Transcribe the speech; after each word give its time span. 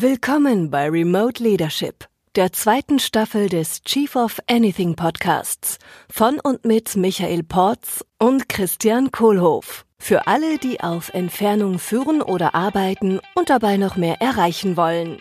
Willkommen 0.00 0.70
bei 0.70 0.88
Remote 0.88 1.42
Leadership, 1.42 2.06
der 2.36 2.52
zweiten 2.52 3.00
Staffel 3.00 3.48
des 3.48 3.82
Chief 3.82 4.14
of 4.14 4.38
Anything 4.46 4.94
Podcasts 4.94 5.80
von 6.08 6.38
und 6.38 6.64
mit 6.64 6.94
Michael 6.94 7.42
Porz 7.42 8.04
und 8.16 8.48
Christian 8.48 9.10
Kohlhoff. 9.10 9.84
Für 9.98 10.28
alle, 10.28 10.58
die 10.58 10.78
auf 10.78 11.08
Entfernung 11.08 11.80
führen 11.80 12.22
oder 12.22 12.54
arbeiten 12.54 13.18
und 13.34 13.50
dabei 13.50 13.76
noch 13.76 13.96
mehr 13.96 14.20
erreichen 14.20 14.76
wollen. 14.76 15.20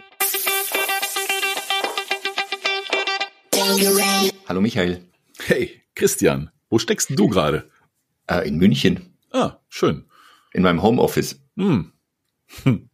Hallo 4.48 4.62
Michael. 4.62 5.02
Hey, 5.40 5.82
Christian, 5.96 6.52
wo 6.70 6.78
steckst 6.78 7.10
du 7.16 7.28
gerade? 7.30 7.68
Äh, 8.28 8.48
in 8.48 8.58
München. 8.58 9.18
Ah, 9.32 9.58
schön. 9.70 10.06
In 10.54 10.62
meinem 10.62 10.84
Homeoffice. 10.84 11.42
Hm. 11.56 11.94
Hm. 12.62 12.92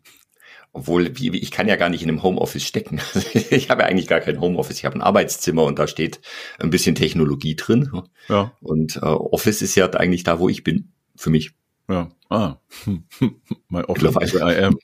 Obwohl, 0.76 1.14
ich 1.20 1.52
kann 1.52 1.68
ja 1.68 1.76
gar 1.76 1.90
nicht 1.90 2.02
in 2.02 2.10
einem 2.10 2.24
Homeoffice 2.24 2.64
stecken. 2.64 3.00
ich 3.52 3.70
habe 3.70 3.84
ja 3.84 3.88
eigentlich 3.88 4.08
gar 4.08 4.22
kein 4.22 4.42
Homeoffice. 4.42 4.80
Ich 4.80 4.86
habe 4.86 4.96
ein 4.96 5.04
Arbeitszimmer 5.04 5.64
und 5.64 5.78
da 5.78 5.88
steht 5.88 6.20
ein 6.58 6.72
bisschen 6.72 6.96
Technologie 6.96 7.56
drin. 7.56 8.02
Ja. 8.28 8.54
Und 8.60 8.96
äh, 8.98 9.06
Office 9.06 9.62
ist 9.62 9.76
ja 9.76 9.88
eigentlich 9.92 10.24
da, 10.24 10.40
wo 10.40 10.50
ich 10.50 10.64
bin, 10.64 10.92
für 11.16 11.30
mich. 11.30 11.52
Ja. 11.88 12.10
Ah. 12.28 12.56
My 13.70 13.84
Office 13.84 14.34
where 14.34 14.52
I 14.52 14.64
am. 14.64 14.80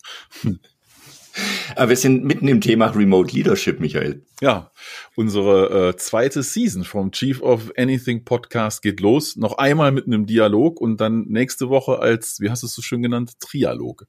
Aber 1.76 1.90
wir 1.90 1.96
sind 1.96 2.24
mitten 2.24 2.48
im 2.48 2.62
Thema 2.62 2.88
Remote 2.88 3.36
Leadership, 3.36 3.80
Michael. 3.80 4.24
Ja, 4.42 4.72
unsere 5.16 5.90
äh, 5.90 5.96
zweite 5.96 6.44
Season 6.44 6.84
vom 6.84 7.12
Chief 7.12 7.42
of 7.42 7.72
Anything 7.78 8.26
Podcast 8.26 8.84
geht 8.84 9.00
los. 9.00 9.38
Noch 9.38 9.58
einmal 9.58 9.92
mit 9.92 10.06
einem 10.06 10.28
Dialog 10.28 10.80
und 10.80 11.02
dann 11.02 11.26
nächste 11.30 11.70
Woche 11.70 11.98
als, 11.98 12.40
wie 12.42 12.52
hast 12.52 12.62
du 12.62 12.68
es 12.68 12.76
so 12.76 12.84
schön 12.84 13.02
genannt, 13.02 13.40
Trialog. 13.40 14.06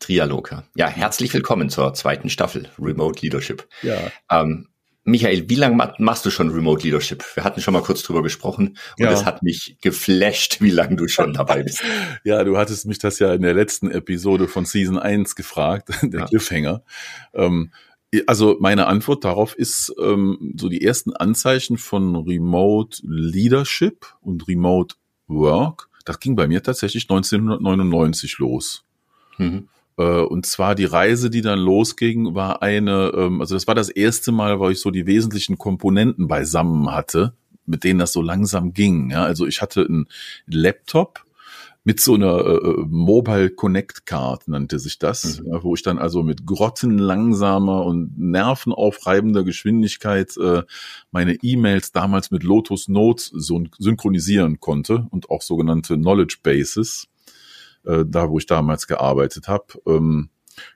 Trialoge. 0.00 0.64
Ja, 0.74 0.88
herzlich 0.88 1.32
willkommen 1.32 1.70
zur 1.70 1.94
zweiten 1.94 2.30
Staffel 2.30 2.68
Remote 2.78 3.20
Leadership. 3.22 3.68
Ja. 3.82 4.10
Ähm, 4.30 4.66
Michael, 5.04 5.48
wie 5.48 5.54
lange 5.54 5.92
machst 5.98 6.26
du 6.26 6.30
schon 6.30 6.50
Remote 6.50 6.82
Leadership? 6.84 7.24
Wir 7.34 7.44
hatten 7.44 7.60
schon 7.60 7.72
mal 7.72 7.82
kurz 7.82 8.02
drüber 8.02 8.22
gesprochen 8.22 8.76
und 8.98 9.06
es 9.06 9.24
hat 9.24 9.42
mich 9.42 9.76
geflasht, 9.80 10.60
wie 10.60 10.70
lange 10.70 10.96
du 10.96 11.08
schon 11.08 11.32
dabei 11.32 11.62
bist. 11.62 11.82
ja, 12.24 12.44
du 12.44 12.58
hattest 12.58 12.86
mich 12.86 12.98
das 12.98 13.18
ja 13.18 13.32
in 13.32 13.42
der 13.42 13.54
letzten 13.54 13.90
Episode 13.90 14.46
von 14.48 14.64
Season 14.64 14.98
1 14.98 15.36
gefragt, 15.36 15.90
der 16.02 16.20
ja. 16.20 16.26
Cliffhanger. 16.26 16.82
Ähm, 17.32 17.72
also 18.26 18.56
meine 18.60 18.88
Antwort 18.88 19.24
darauf 19.24 19.54
ist 19.54 19.94
ähm, 20.00 20.54
so 20.58 20.68
die 20.68 20.82
ersten 20.82 21.14
Anzeichen 21.14 21.78
von 21.78 22.16
Remote 22.16 23.00
Leadership 23.04 24.06
und 24.20 24.48
Remote 24.48 24.96
Work. 25.28 25.88
Das 26.04 26.18
ging 26.20 26.36
bei 26.36 26.48
mir 26.48 26.62
tatsächlich 26.62 27.04
1999 27.04 28.38
los. 28.38 28.84
Mhm. 29.38 29.68
Äh, 30.00 30.22
und 30.22 30.46
zwar 30.46 30.74
die 30.74 30.86
Reise, 30.86 31.28
die 31.28 31.42
dann 31.42 31.58
losging, 31.58 32.34
war 32.34 32.62
eine, 32.62 33.12
ähm, 33.14 33.40
also 33.40 33.54
das 33.54 33.66
war 33.66 33.74
das 33.74 33.90
erste 33.90 34.32
Mal, 34.32 34.58
wo 34.58 34.70
ich 34.70 34.80
so 34.80 34.90
die 34.90 35.06
wesentlichen 35.06 35.58
Komponenten 35.58 36.26
beisammen 36.26 36.90
hatte, 36.90 37.34
mit 37.66 37.84
denen 37.84 37.98
das 37.98 38.12
so 38.12 38.22
langsam 38.22 38.72
ging. 38.72 39.10
Ja, 39.10 39.24
also 39.24 39.46
ich 39.46 39.60
hatte 39.60 39.84
einen 39.84 40.06
Laptop 40.46 41.24
mit 41.82 42.00
so 42.00 42.14
einer 42.14 42.38
äh, 42.44 42.56
äh 42.56 42.84
Mobile 42.88 43.50
Connect 43.50 44.06
Card 44.06 44.48
nannte 44.48 44.78
sich 44.78 44.98
das, 44.98 45.40
mhm. 45.40 45.58
wo 45.62 45.74
ich 45.74 45.82
dann 45.82 45.98
also 45.98 46.22
mit 46.22 46.46
grottenlangsamer 46.46 47.84
und 47.84 48.18
nervenaufreibender 48.18 49.44
Geschwindigkeit 49.44 50.34
äh, 50.38 50.62
meine 51.10 51.34
E-Mails 51.42 51.92
damals 51.92 52.30
mit 52.30 52.42
Lotus 52.42 52.88
Notes 52.88 53.32
synchronisieren 53.34 54.60
konnte 54.60 55.06
und 55.10 55.30
auch 55.30 55.42
sogenannte 55.42 55.96
Knowledge 55.96 56.38
Bases 56.42 57.08
äh, 57.84 58.04
da 58.06 58.30
wo 58.30 58.38
ich 58.38 58.46
damals 58.46 58.86
gearbeitet 58.86 59.48
habe. 59.48 59.66
Ähm, 59.86 60.30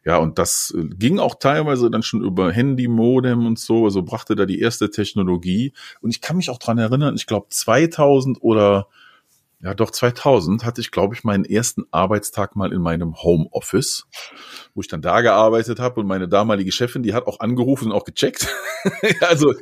ja, 0.05 0.19
und 0.19 0.39
das 0.39 0.75
äh, 0.77 0.85
ging 0.85 1.19
auch 1.19 1.37
teilweise 1.37 1.91
dann 1.91 2.03
schon 2.03 2.23
über 2.23 2.53
Handy-Modem 2.53 3.47
und 3.47 3.59
so, 3.59 3.85
also 3.85 4.03
brachte 4.03 4.35
da 4.35 4.47
die 4.47 4.61
erste 4.61 4.91
Technologie. 4.91 5.73
Und 6.01 6.11
ich 6.11 6.21
kann 6.21 6.37
mich 6.37 6.51
auch 6.51 6.59
dran 6.59 6.79
erinnern, 6.79 7.17
ich 7.17 7.27
glaube 7.27 7.47
2000 7.51 8.39
oder 8.41 8.89
ja, 9.65 9.73
doch 9.73 9.91
2000 9.91 10.63
hatte 10.67 10.83
ich, 10.83 10.91
glaube 10.91 11.15
ich, 11.15 11.25
meinen 11.25 11.47
ersten 11.47 11.85
Arbeitstag 11.91 12.55
mal 12.55 12.71
in 12.71 12.83
meinem 12.83 13.23
Homeoffice, 13.23 14.05
wo 14.75 14.83
ich 14.83 14.89
dann 14.89 15.01
da 15.01 15.23
gearbeitet 15.23 15.81
habe 15.81 16.01
und 16.01 16.07
meine 16.07 16.29
damalige 16.29 16.71
Chefin, 16.71 17.03
die 17.03 17.15
hat 17.15 17.27
auch 17.27 17.41
angerufen 17.41 17.87
und 17.87 17.93
auch 17.93 18.05
gecheckt. 18.05 18.47
also 19.21 19.55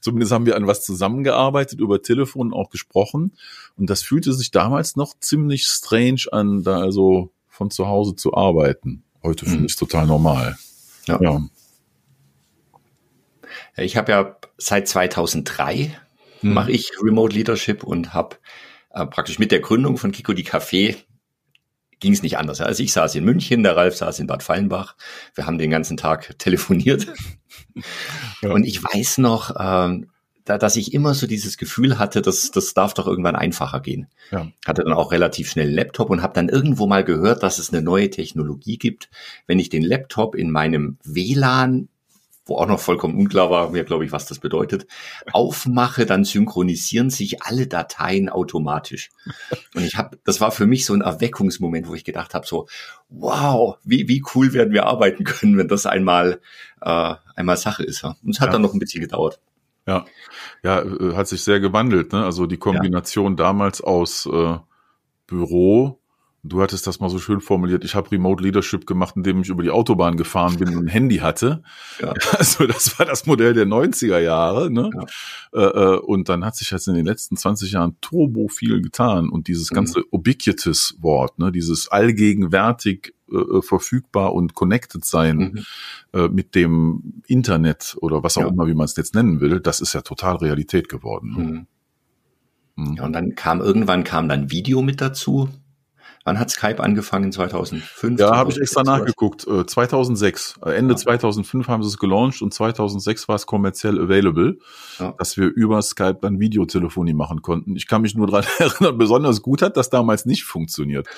zumindest 0.00 0.30
haben 0.30 0.46
wir 0.46 0.54
an 0.54 0.68
was 0.68 0.84
zusammengearbeitet, 0.84 1.80
über 1.80 2.00
Telefon 2.02 2.54
auch 2.54 2.70
gesprochen. 2.70 3.32
Und 3.76 3.90
das 3.90 4.04
fühlte 4.04 4.32
sich 4.32 4.52
damals 4.52 4.94
noch 4.94 5.18
ziemlich 5.18 5.64
strange 5.64 6.26
an, 6.30 6.62
da 6.62 6.78
also 6.78 7.32
von 7.48 7.72
zu 7.72 7.88
Hause 7.88 8.14
zu 8.14 8.34
arbeiten. 8.34 9.02
Heute 9.24 9.44
finde 9.44 9.58
mhm. 9.60 9.66
ich 9.66 9.72
es 9.72 9.76
total 9.76 10.06
normal. 10.06 10.56
Ja. 11.08 11.20
ja. 11.20 11.42
Ich 13.76 13.96
habe 13.96 14.12
ja 14.12 14.36
seit 14.56 14.86
2003 14.86 15.98
mhm. 16.42 16.52
mache 16.52 16.70
ich 16.70 16.92
Remote 17.02 17.34
Leadership 17.34 17.82
und 17.82 18.14
habe 18.14 18.36
äh, 18.98 19.06
praktisch 19.06 19.38
mit 19.38 19.52
der 19.52 19.60
Gründung 19.60 19.96
von 19.96 20.12
Kiko 20.12 20.32
die 20.32 20.46
Café 20.46 20.96
ging 22.00 22.12
es 22.12 22.22
nicht 22.22 22.38
anders. 22.38 22.60
Also 22.60 22.82
ich 22.82 22.92
saß 22.92 23.14
in 23.16 23.24
München, 23.24 23.62
der 23.62 23.76
Ralf 23.76 23.96
saß 23.96 24.20
in 24.20 24.26
Bad 24.26 24.42
Fallenbach. 24.42 24.96
Wir 25.34 25.46
haben 25.46 25.58
den 25.58 25.70
ganzen 25.70 25.96
Tag 25.96 26.38
telefoniert. 26.38 27.06
Ja. 28.42 28.50
Und 28.50 28.64
ich 28.64 28.82
weiß 28.82 29.18
noch, 29.18 29.54
ähm, 29.58 30.10
da, 30.44 30.58
dass 30.58 30.76
ich 30.76 30.92
immer 30.92 31.14
so 31.14 31.26
dieses 31.26 31.58
Gefühl 31.58 31.98
hatte, 31.98 32.22
dass 32.22 32.50
das 32.50 32.74
darf 32.74 32.92
doch 32.94 33.06
irgendwann 33.06 33.36
einfacher 33.36 33.80
gehen. 33.80 34.08
Ja. 34.30 34.48
Hatte 34.66 34.82
dann 34.82 34.92
auch 34.92 35.12
relativ 35.12 35.50
schnell 35.50 35.66
einen 35.66 35.76
Laptop 35.76 36.10
und 36.10 36.22
habe 36.22 36.34
dann 36.34 36.48
irgendwo 36.48 36.86
mal 36.86 37.04
gehört, 37.04 37.42
dass 37.42 37.58
es 37.58 37.72
eine 37.72 37.82
neue 37.82 38.10
Technologie 38.10 38.78
gibt. 38.78 39.10
Wenn 39.46 39.58
ich 39.58 39.68
den 39.68 39.82
Laptop 39.82 40.34
in 40.34 40.50
meinem 40.50 40.98
WLAN 41.04 41.88
wo 42.48 42.56
auch 42.56 42.66
noch 42.66 42.80
vollkommen 42.80 43.16
unklar 43.16 43.50
war 43.50 43.70
mir, 43.70 43.84
glaube 43.84 44.04
ich, 44.04 44.12
was 44.12 44.26
das 44.26 44.38
bedeutet, 44.38 44.86
aufmache, 45.32 46.06
dann 46.06 46.24
synchronisieren 46.24 47.10
sich 47.10 47.42
alle 47.42 47.66
Dateien 47.66 48.28
automatisch. 48.28 49.10
Und 49.74 49.84
ich 49.84 49.96
habe, 49.96 50.18
das 50.24 50.40
war 50.40 50.50
für 50.50 50.66
mich 50.66 50.86
so 50.86 50.94
ein 50.94 51.02
Erweckungsmoment, 51.02 51.88
wo 51.88 51.94
ich 51.94 52.04
gedacht 52.04 52.34
habe, 52.34 52.46
so, 52.46 52.66
wow, 53.08 53.76
wie, 53.84 54.08
wie 54.08 54.24
cool 54.34 54.52
werden 54.52 54.72
wir 54.72 54.86
arbeiten 54.86 55.24
können, 55.24 55.58
wenn 55.58 55.68
das 55.68 55.86
einmal, 55.86 56.40
äh, 56.80 57.14
einmal 57.36 57.56
Sache 57.56 57.84
ist. 57.84 58.02
Ja? 58.02 58.16
Und 58.24 58.30
es 58.30 58.40
hat 58.40 58.48
ja. 58.48 58.52
dann 58.52 58.62
noch 58.62 58.72
ein 58.72 58.80
bisschen 58.80 59.02
gedauert. 59.02 59.40
Ja, 59.86 60.04
ja, 60.62 60.82
äh, 60.82 61.14
hat 61.14 61.28
sich 61.28 61.42
sehr 61.42 61.60
gewandelt. 61.60 62.12
Ne? 62.12 62.24
Also 62.24 62.46
die 62.46 62.58
Kombination 62.58 63.32
ja. 63.32 63.36
damals 63.36 63.80
aus 63.80 64.26
äh, 64.26 64.58
Büro, 65.26 66.00
Du 66.44 66.62
hattest 66.62 66.86
das 66.86 67.00
mal 67.00 67.10
so 67.10 67.18
schön 67.18 67.40
formuliert. 67.40 67.84
Ich 67.84 67.96
habe 67.96 68.12
Remote 68.12 68.42
Leadership 68.42 68.86
gemacht, 68.86 69.16
indem 69.16 69.40
ich 69.40 69.48
über 69.48 69.64
die 69.64 69.70
Autobahn 69.70 70.16
gefahren 70.16 70.56
bin 70.56 70.68
und 70.68 70.84
ein 70.84 70.88
Handy 70.88 71.16
hatte. 71.16 71.62
Ja. 72.00 72.14
Also 72.38 72.66
das 72.66 72.98
war 72.98 73.06
das 73.06 73.26
Modell 73.26 73.54
der 73.54 73.66
90er 73.66 74.20
Jahre. 74.20 74.70
Ne? 74.70 74.90
Ja. 75.52 75.60
Äh, 75.60 75.94
äh, 75.94 75.98
und 75.98 76.28
dann 76.28 76.44
hat 76.44 76.54
sich 76.54 76.70
jetzt 76.70 76.86
in 76.86 76.94
den 76.94 77.06
letzten 77.06 77.36
20 77.36 77.72
Jahren 77.72 77.96
turbo 78.00 78.46
viel 78.48 78.80
getan. 78.80 79.28
Und 79.28 79.48
dieses 79.48 79.70
mhm. 79.70 79.74
ganze 79.74 80.04
Ubiquitous-Wort, 80.12 81.40
ne? 81.40 81.50
dieses 81.50 81.88
allgegenwärtig 81.88 83.14
äh, 83.32 83.60
verfügbar 83.60 84.32
und 84.32 84.54
connected 84.54 85.04
sein 85.04 85.36
mhm. 85.36 85.64
äh, 86.12 86.28
mit 86.28 86.54
dem 86.54 87.22
Internet 87.26 87.96
oder 88.00 88.22
was 88.22 88.38
auch 88.38 88.42
ja. 88.42 88.48
immer, 88.48 88.66
wie 88.66 88.74
man 88.74 88.84
es 88.84 88.96
jetzt 88.96 89.14
nennen 89.14 89.40
will, 89.40 89.60
das 89.60 89.80
ist 89.80 89.92
ja 89.92 90.02
total 90.02 90.36
Realität 90.36 90.88
geworden. 90.88 91.34
Ne? 91.36 91.66
Mhm. 92.76 92.86
mhm. 92.90 92.96
Ja, 92.96 93.04
und 93.04 93.12
dann 93.12 93.34
kam 93.34 93.60
irgendwann 93.60 94.04
kam 94.04 94.28
dann 94.28 94.52
Video 94.52 94.82
mit 94.82 95.00
dazu. 95.00 95.48
Wann 96.28 96.38
hat 96.38 96.50
Skype 96.50 96.82
angefangen? 96.82 97.32
2005? 97.32 98.20
Ja, 98.20 98.36
habe 98.36 98.50
ich 98.50 98.60
extra 98.60 98.82
nachgeguckt. 98.82 99.46
2006. 99.48 100.60
Äh, 100.62 100.72
Ende 100.72 100.92
ja. 100.92 100.98
2005 100.98 101.68
haben 101.68 101.82
sie 101.82 101.88
es 101.88 101.96
gelauncht 101.96 102.42
und 102.42 102.52
2006 102.52 103.28
war 103.28 103.36
es 103.36 103.46
kommerziell 103.46 103.98
available, 103.98 104.58
ja. 104.98 105.14
dass 105.16 105.38
wir 105.38 105.46
über 105.46 105.80
Skype 105.80 106.18
dann 106.20 106.38
Videotelefonie 106.38 107.14
machen 107.14 107.40
konnten. 107.40 107.76
Ich 107.76 107.86
kann 107.86 108.02
mich 108.02 108.14
nur 108.14 108.26
daran 108.26 108.44
erinnern, 108.58 108.98
besonders 108.98 109.40
gut 109.40 109.62
hat 109.62 109.78
das 109.78 109.88
damals 109.88 110.26
nicht 110.26 110.44
funktioniert. 110.44 111.08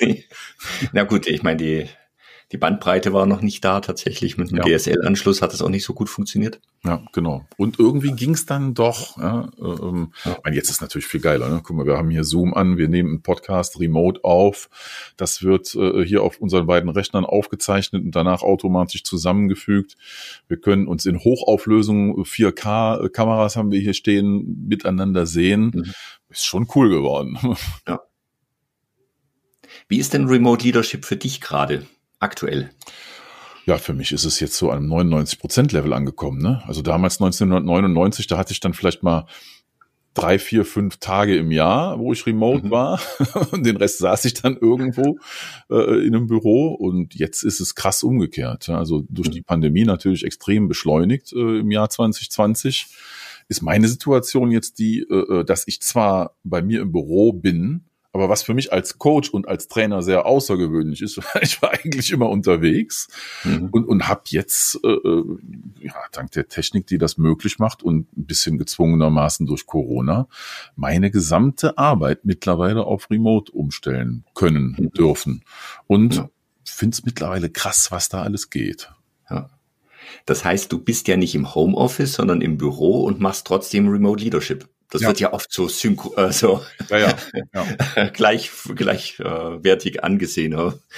nee. 0.00 0.24
Na 0.92 1.04
gut, 1.04 1.28
ich 1.28 1.44
meine, 1.44 1.58
die 1.58 1.88
die 2.52 2.56
Bandbreite 2.56 3.12
war 3.12 3.26
noch 3.26 3.42
nicht 3.42 3.62
da 3.62 3.80
tatsächlich. 3.80 4.38
Mit 4.38 4.50
dem 4.50 4.58
ja. 4.58 4.78
DSL-Anschluss 4.78 5.42
hat 5.42 5.52
es 5.52 5.60
auch 5.60 5.68
nicht 5.68 5.84
so 5.84 5.92
gut 5.92 6.08
funktioniert. 6.08 6.60
Ja, 6.82 7.04
genau. 7.12 7.44
Und 7.58 7.78
irgendwie 7.78 8.12
ging 8.12 8.32
es 8.32 8.46
dann 8.46 8.72
doch. 8.72 9.18
Ja, 9.18 9.50
ähm, 9.58 10.12
ja. 10.24 10.32
Ich 10.32 10.44
meine, 10.44 10.56
jetzt 10.56 10.70
ist 10.70 10.80
natürlich 10.80 11.06
viel 11.06 11.20
geiler. 11.20 11.50
Ne? 11.50 11.60
Guck 11.62 11.76
mal, 11.76 11.84
wir 11.84 11.98
haben 11.98 12.08
hier 12.08 12.24
Zoom 12.24 12.54
an, 12.54 12.78
wir 12.78 12.88
nehmen 12.88 13.10
einen 13.10 13.22
Podcast 13.22 13.78
remote 13.78 14.24
auf. 14.24 14.70
Das 15.18 15.42
wird 15.42 15.74
äh, 15.74 16.02
hier 16.06 16.22
auf 16.22 16.38
unseren 16.38 16.66
beiden 16.66 16.88
Rechnern 16.88 17.26
aufgezeichnet 17.26 18.02
und 18.02 18.12
danach 18.16 18.40
automatisch 18.40 19.04
zusammengefügt. 19.04 19.96
Wir 20.48 20.58
können 20.58 20.86
uns 20.86 21.04
in 21.04 21.18
Hochauflösung 21.18 22.22
4K-Kameras 22.22 23.56
haben 23.56 23.72
wir 23.72 23.80
hier 23.80 23.94
stehen, 23.94 24.66
miteinander 24.68 25.26
sehen. 25.26 25.72
Mhm. 25.74 25.92
Ist 26.30 26.46
schon 26.46 26.66
cool 26.74 26.88
geworden. 26.88 27.38
Ja. 27.86 28.00
Wie 29.88 29.98
ist 29.98 30.12
denn 30.12 30.26
Remote 30.26 30.64
Leadership 30.64 31.04
für 31.04 31.16
dich 31.16 31.40
gerade? 31.40 31.86
Aktuell? 32.18 32.70
Ja, 33.66 33.76
für 33.76 33.92
mich 33.92 34.12
ist 34.12 34.24
es 34.24 34.40
jetzt 34.40 34.56
so 34.56 34.70
einem 34.70 34.86
99 34.86 35.38
Prozent 35.38 35.72
Level 35.72 35.92
angekommen. 35.92 36.40
Ne? 36.40 36.62
Also 36.66 36.80
damals 36.80 37.20
1999, 37.20 38.26
da 38.26 38.38
hatte 38.38 38.52
ich 38.52 38.60
dann 38.60 38.72
vielleicht 38.72 39.02
mal 39.02 39.26
drei, 40.14 40.38
vier, 40.38 40.64
fünf 40.64 40.96
Tage 40.96 41.36
im 41.36 41.52
Jahr, 41.52 41.98
wo 41.98 42.12
ich 42.12 42.26
remote 42.26 42.66
mhm. 42.66 42.70
war. 42.70 43.00
Und 43.52 43.64
den 43.64 43.76
Rest 43.76 43.98
saß 43.98 44.24
ich 44.24 44.34
dann 44.34 44.56
irgendwo 44.56 45.18
äh, 45.70 46.06
in 46.06 46.14
einem 46.14 46.26
Büro. 46.26 46.68
Und 46.68 47.14
jetzt 47.14 47.42
ist 47.42 47.60
es 47.60 47.74
krass 47.74 48.02
umgekehrt. 48.02 48.68
Also 48.68 49.04
durch 49.08 49.28
mhm. 49.28 49.32
die 49.32 49.42
Pandemie 49.42 49.84
natürlich 49.84 50.24
extrem 50.24 50.66
beschleunigt 50.68 51.32
äh, 51.32 51.58
im 51.58 51.70
Jahr 51.70 51.90
2020 51.90 52.86
ist 53.48 53.62
meine 53.62 53.88
Situation 53.88 54.50
jetzt 54.50 54.78
die, 54.78 55.06
äh, 55.10 55.40
äh, 55.40 55.44
dass 55.44 55.66
ich 55.66 55.80
zwar 55.80 56.36
bei 56.44 56.62
mir 56.62 56.82
im 56.82 56.92
Büro 56.92 57.32
bin, 57.32 57.87
aber 58.12 58.28
was 58.28 58.42
für 58.42 58.54
mich 58.54 58.72
als 58.72 58.98
Coach 58.98 59.30
und 59.30 59.48
als 59.48 59.68
Trainer 59.68 60.02
sehr 60.02 60.24
außergewöhnlich 60.26 61.02
ist, 61.02 61.20
ich 61.42 61.60
war 61.62 61.72
eigentlich 61.72 62.10
immer 62.10 62.28
unterwegs 62.30 63.08
mhm. 63.44 63.68
und, 63.70 63.84
und 63.84 64.08
habe 64.08 64.22
jetzt, 64.26 64.80
äh, 64.82 64.88
äh, 64.88 65.24
ja, 65.80 65.94
dank 66.12 66.30
der 66.32 66.48
Technik, 66.48 66.86
die 66.86 66.98
das 66.98 67.18
möglich 67.18 67.58
macht 67.58 67.82
und 67.82 68.12
ein 68.16 68.26
bisschen 68.26 68.58
gezwungenermaßen 68.58 69.46
durch 69.46 69.66
Corona, 69.66 70.28
meine 70.74 71.10
gesamte 71.10 71.76
Arbeit 71.76 72.24
mittlerweile 72.24 72.84
auf 72.84 73.10
Remote 73.10 73.52
umstellen 73.52 74.24
können 74.34 74.76
mhm. 74.78 74.90
dürfen. 74.92 75.44
Und 75.86 76.16
ja. 76.16 76.30
finde 76.64 76.94
es 76.94 77.04
mittlerweile 77.04 77.50
krass, 77.50 77.90
was 77.90 78.08
da 78.08 78.22
alles 78.22 78.48
geht. 78.50 78.90
Ja. 79.28 79.50
Das 80.24 80.44
heißt, 80.44 80.72
du 80.72 80.78
bist 80.78 81.08
ja 81.08 81.16
nicht 81.16 81.34
im 81.34 81.54
Homeoffice, 81.54 82.14
sondern 82.14 82.40
im 82.40 82.56
Büro 82.56 83.04
und 83.04 83.20
machst 83.20 83.46
trotzdem 83.46 83.88
Remote 83.88 84.22
Leadership. 84.24 84.68
Das 84.90 85.02
ja. 85.02 85.08
wird 85.08 85.20
ja 85.20 85.32
oft 85.34 85.52
so, 85.52 85.68
synchro, 85.68 86.14
äh, 86.16 86.32
so 86.32 86.62
ja, 86.88 87.14
ja, 87.54 88.06
gleich 88.12 88.50
gleichwertig 88.74 89.96
äh, 89.96 90.00
angesehen. 90.00 90.52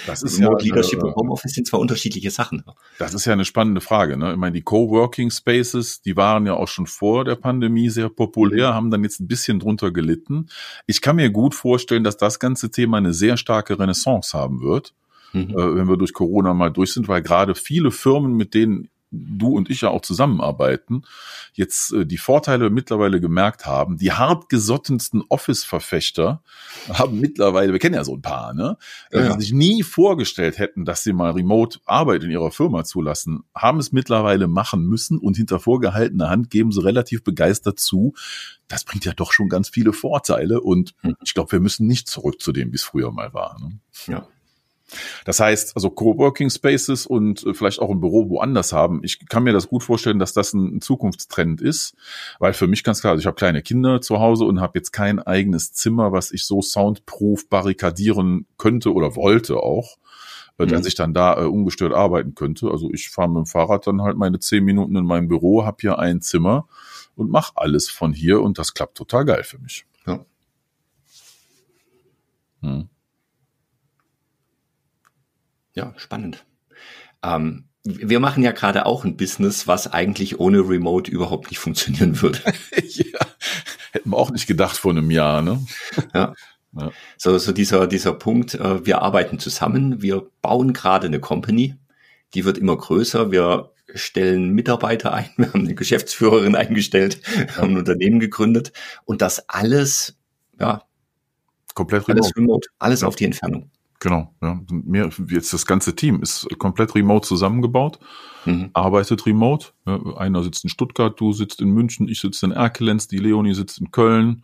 Das 0.07 0.23
ist 0.23 0.39
Remote 0.39 0.65
ja, 0.65 0.75
Leadership 0.75 1.03
und 1.03 1.15
Homeoffice 1.17 1.55
sind 1.55 1.67
zwar 1.67 1.81
unterschiedliche 1.81 2.31
Sachen. 2.31 2.63
Das 2.99 3.15
ist 3.15 3.25
ja 3.25 3.33
eine 3.33 3.45
spannende 3.45 3.81
Frage. 3.81 4.17
Ne? 4.17 4.33
Ich 4.33 4.37
meine, 4.37 4.53
die 4.53 4.63
Coworking 4.63 5.31
Spaces, 5.31 6.03
die 6.03 6.17
waren 6.17 6.47
ja 6.47 6.55
auch 6.55 6.69
schon 6.69 6.87
vor 6.87 7.25
der 7.25 7.35
Pandemie 7.35 7.89
sehr 7.89 8.09
populär, 8.09 8.71
mhm. 8.71 8.75
haben 8.75 8.91
dann 8.91 9.03
jetzt 9.03 9.21
ein 9.21 9.27
bisschen 9.27 9.59
drunter 9.59 9.91
gelitten. 9.91 10.49
Ich 10.87 11.01
kann 11.01 11.17
mir 11.17 11.31
gut 11.31 11.57
vorstellen, 11.57 12.05
dass 12.05 12.17
das 12.17 12.39
ganze 12.39 12.71
Thema 12.71 12.99
eine 12.99 13.13
sehr 13.13 13.37
starke 13.37 13.79
Renaissance 13.79 14.39
haben 14.39 14.61
wird. 14.61 14.95
Mhm. 15.33 15.51
Äh, 15.51 15.77
wenn 15.77 15.89
wir 15.89 15.97
durch 15.97 16.13
Corona 16.13 16.55
mal 16.55 16.71
durch 16.71 16.93
sind, 16.93 17.09
weil 17.09 17.23
gerade 17.23 17.55
viele 17.55 17.91
Firmen, 17.91 18.35
mit 18.35 18.55
denen 18.55 18.90
du 19.11 19.57
und 19.57 19.71
ich 19.71 19.81
ja 19.81 19.91
auch 19.91 20.03
zusammenarbeiten, 20.03 21.03
jetzt 21.53 21.93
äh, 21.93 22.07
die 22.07 22.19
Vorteile 22.19 22.71
mittlerweile 22.71 23.21
gemerkt 23.21 23.67
haben. 23.67 23.97
Die 23.97 24.13
hartgesottensten 24.13 25.23
Office-Verfechter 25.29 26.43
haben 26.89 27.21
mittlerweile, 27.21 27.73
wir 27.73 27.81
kennen 27.81 27.95
ja 27.95 28.05
so 28.05 28.15
ein 28.15 28.23
paar, 28.23 28.55
ne, 28.55 28.77
äh, 29.11 29.21
ja. 29.21 29.39
sich 29.39 29.53
nie 29.53 29.83
vorgestellt 29.83 30.59
hätten, 30.59 30.85
dass 30.85 31.03
sie 31.03 31.13
mal 31.13 31.33
Remote 31.33 31.81
Arbeit 31.87 32.25
in 32.25 32.31
ihrer 32.31 32.51
Firma 32.51 32.85
zulassen, 32.85 33.45
haben 33.55 33.79
es 33.79 33.93
mittlerweile 33.93 34.47
machen 34.47 34.87
müssen 34.87 35.19
und 35.19 35.37
hinter 35.37 35.59
vorgehaltener 35.59 36.31
Hand 36.31 36.51
geben 36.51 36.73
sie 36.73 36.83
relativ 36.83 37.25
begeistert 37.25 37.81
zu. 37.81 38.15
Das 38.69 38.85
bringt 38.85 39.05
ja 39.05 39.13
doch 39.13 39.33
schon 39.33 39.49
ganz 39.49 39.69
viele 39.69 39.93
Vorteile 39.93 40.61
und 40.61 40.95
hm. 41.01 41.17
ich 41.25 41.35
glaube, 41.35 41.53
wir 41.53 41.61
müssen 41.61 41.87
nicht 41.87 42.09
zurück 42.09 42.41
zu 42.41 42.53
dem, 42.53 42.71
wie 42.71 42.77
es 42.77 42.85
früher 42.85 43.11
mal 43.11 43.35
war. 43.35 43.57
Ne? 43.61 43.81
Ja. 44.07 44.27
Das 45.25 45.41
heißt, 45.41 45.77
also 45.77 45.91
Coworking 45.91 46.51
Spaces 46.51 47.07
und 47.07 47.45
äh, 47.47 47.55
vielleicht 47.55 47.81
auch 47.81 47.91
ein 47.91 48.01
Büro 48.01 48.29
woanders 48.29 48.73
haben. 48.73 49.01
Ich 49.03 49.27
kann 49.29 49.43
mir 49.43 49.53
das 49.53 49.69
gut 49.69 49.83
vorstellen, 49.83 50.19
dass 50.19 50.33
das 50.33 50.53
ein 50.53 50.81
Zukunftstrend 50.81 51.61
ist, 51.61 51.95
weil 52.39 52.53
für 52.53 52.67
mich 52.67 52.85
ganz 52.85 53.01
klar, 53.01 53.13
also 53.13 53.21
ich 53.21 53.27
habe 53.27 53.37
kleine 53.37 53.63
Kinder 53.63 54.01
zu 54.01 54.21
Hause 54.21 54.45
und 54.45 54.61
habe 54.61 54.79
jetzt 54.79 54.93
kein 54.93 55.19
eigenes 55.19 55.73
Zimmer, 55.73 56.13
was 56.13 56.33
ich 56.33 56.45
so 56.45 56.63
soundproof 56.63 57.49
barrikadieren 57.49 58.47
könnte 58.59 58.93
oder 58.93 59.17
wollte 59.17 59.59
auch 59.59 59.97
äh, 60.59 60.67
dass 60.67 60.83
mhm. 60.83 60.89
ich 60.89 60.95
dann 60.95 61.15
da 61.15 61.41
äh, 61.41 61.47
ungestört 61.47 61.95
arbeiten 61.95 62.35
könnte. 62.35 62.71
Also 62.71 62.91
ich 62.93 63.11
fahre 63.11 63.29
mit 63.29 63.39
dem 63.39 63.47
Fahrrad 63.47 63.87
dann 63.87 64.03
halt 64.03 64.17
meine 64.17 64.39
zehn 64.39 64.65
Minuten 64.65 64.97
in 64.97 65.05
meinem 65.05 65.29
Büro, 65.29 65.65
habe 65.65 65.79
hier 65.81 65.99
ein 65.99 66.21
Zimmer 66.21 66.69
und 67.17 67.31
mache 67.31 67.53
alles 67.57 67.89
von 67.89 68.13
hier 68.13 68.41
und 68.43 68.59
das 68.59 68.75
klappt 68.75 68.97
total 68.97 69.25
geil 69.25 69.45
für 69.45 69.59
mich. 69.59 69.87
Ja. 70.07 70.25
Hm. 72.61 72.89
Ja, 75.81 75.95
spannend. 75.97 76.45
Ähm, 77.23 77.65
wir 77.85 78.21
machen 78.21 78.43
ja 78.43 78.53
gerade 78.53 78.85
auch 78.85 79.05
ein 79.05 79.17
Business, 79.17 79.67
was 79.67 79.91
eigentlich 79.91 80.39
ohne 80.39 80.59
Remote 80.59 81.11
überhaupt 81.11 81.49
nicht 81.49 81.59
funktionieren 81.59 82.21
würde. 82.21 82.41
ja, 82.85 83.21
hätten 83.93 84.11
wir 84.11 84.17
auch 84.19 84.31
nicht 84.31 84.47
gedacht 84.47 84.77
vor 84.77 84.91
einem 84.91 85.11
Jahr, 85.11 85.41
ne? 85.41 85.65
Ja. 86.15 86.35
ja. 86.79 86.91
So, 87.17 87.39
so 87.39 87.53
dieser, 87.53 87.87
dieser 87.87 88.13
Punkt, 88.13 88.55
äh, 88.55 88.85
wir 88.85 89.01
arbeiten 89.01 89.39
zusammen, 89.39 90.03
wir 90.03 90.27
bauen 90.43 90.75
gerade 90.75 91.07
eine 91.07 91.19
Company, 91.19 91.77
die 92.35 92.45
wird 92.45 92.59
immer 92.59 92.77
größer, 92.77 93.31
wir 93.31 93.73
stellen 93.95 94.51
Mitarbeiter 94.51 95.15
ein, 95.15 95.31
wir 95.39 95.49
haben 95.49 95.61
eine 95.61 95.75
Geschäftsführerin 95.75 96.55
eingestellt, 96.55 97.23
wir 97.35 97.57
haben 97.57 97.71
ein 97.71 97.79
Unternehmen 97.79 98.21
gegründet 98.21 98.73
und 99.07 99.23
das 99.23 99.49
alles, 99.49 100.19
ja, 100.59 100.83
komplett 101.73 102.07
remote. 102.07 102.21
Alles, 102.21 102.37
remote, 102.37 102.69
alles 102.79 103.01
ja. 103.01 103.09
auf 103.09 103.17
die 103.17 103.25
Entfernung. 103.25 103.71
Genau, 104.01 104.35
ja. 104.41 104.59
Mehr, 104.71 105.11
jetzt 105.29 105.53
das 105.53 105.67
ganze 105.67 105.95
Team 105.95 106.23
ist 106.23 106.49
komplett 106.59 106.95
remote 106.95 107.29
zusammengebaut, 107.29 107.99
mhm. 108.47 108.71
arbeitet 108.73 109.27
remote. 109.27 109.69
Einer 110.17 110.43
sitzt 110.43 110.65
in 110.65 110.71
Stuttgart, 110.71 111.21
du 111.21 111.35
sitzt 111.35 111.61
in 111.61 111.69
München, 111.69 112.09
ich 112.09 112.19
sitze 112.19 112.47
in 112.47 112.53
Erkelenz, 112.53 113.09
die 113.09 113.19
Leonie 113.19 113.53
sitzt 113.53 113.79
in 113.79 113.91
Köln, 113.91 114.43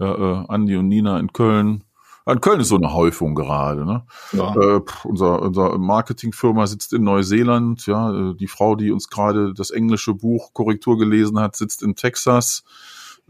ja, 0.00 0.42
äh, 0.42 0.44
Andi 0.48 0.76
und 0.76 0.88
Nina 0.88 1.18
in 1.20 1.32
Köln. 1.32 1.84
In 2.26 2.40
Köln 2.40 2.60
ist 2.60 2.68
so 2.68 2.76
eine 2.76 2.92
Häufung 2.92 3.36
gerade. 3.36 3.86
Ne? 3.86 4.04
Ja. 4.32 4.54
Äh, 4.54 4.80
unser, 5.04 5.42
unser 5.42 5.78
Marketingfirma 5.78 6.66
sitzt 6.66 6.92
in 6.92 7.04
Neuseeland. 7.04 7.86
Ja, 7.86 8.12
äh, 8.12 8.34
die 8.34 8.48
Frau, 8.48 8.74
die 8.74 8.90
uns 8.90 9.08
gerade 9.08 9.54
das 9.54 9.70
englische 9.70 10.12
Buch 10.12 10.52
Korrektur 10.52 10.98
gelesen 10.98 11.38
hat, 11.38 11.56
sitzt 11.56 11.82
in 11.82 11.94
Texas. 11.94 12.64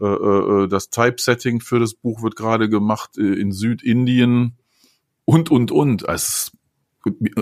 Äh, 0.01 0.05
äh, 0.05 0.67
das 0.67 0.89
Typesetting 0.89 1.61
für 1.61 1.79
das 1.79 1.93
Buch 1.93 2.23
wird 2.23 2.35
gerade 2.35 2.67
gemacht 2.67 3.17
in 3.17 3.53
Südindien 3.53 4.57
und, 5.29 5.51
und, 5.51 5.71
und. 5.71 6.09
Also, 6.09 6.51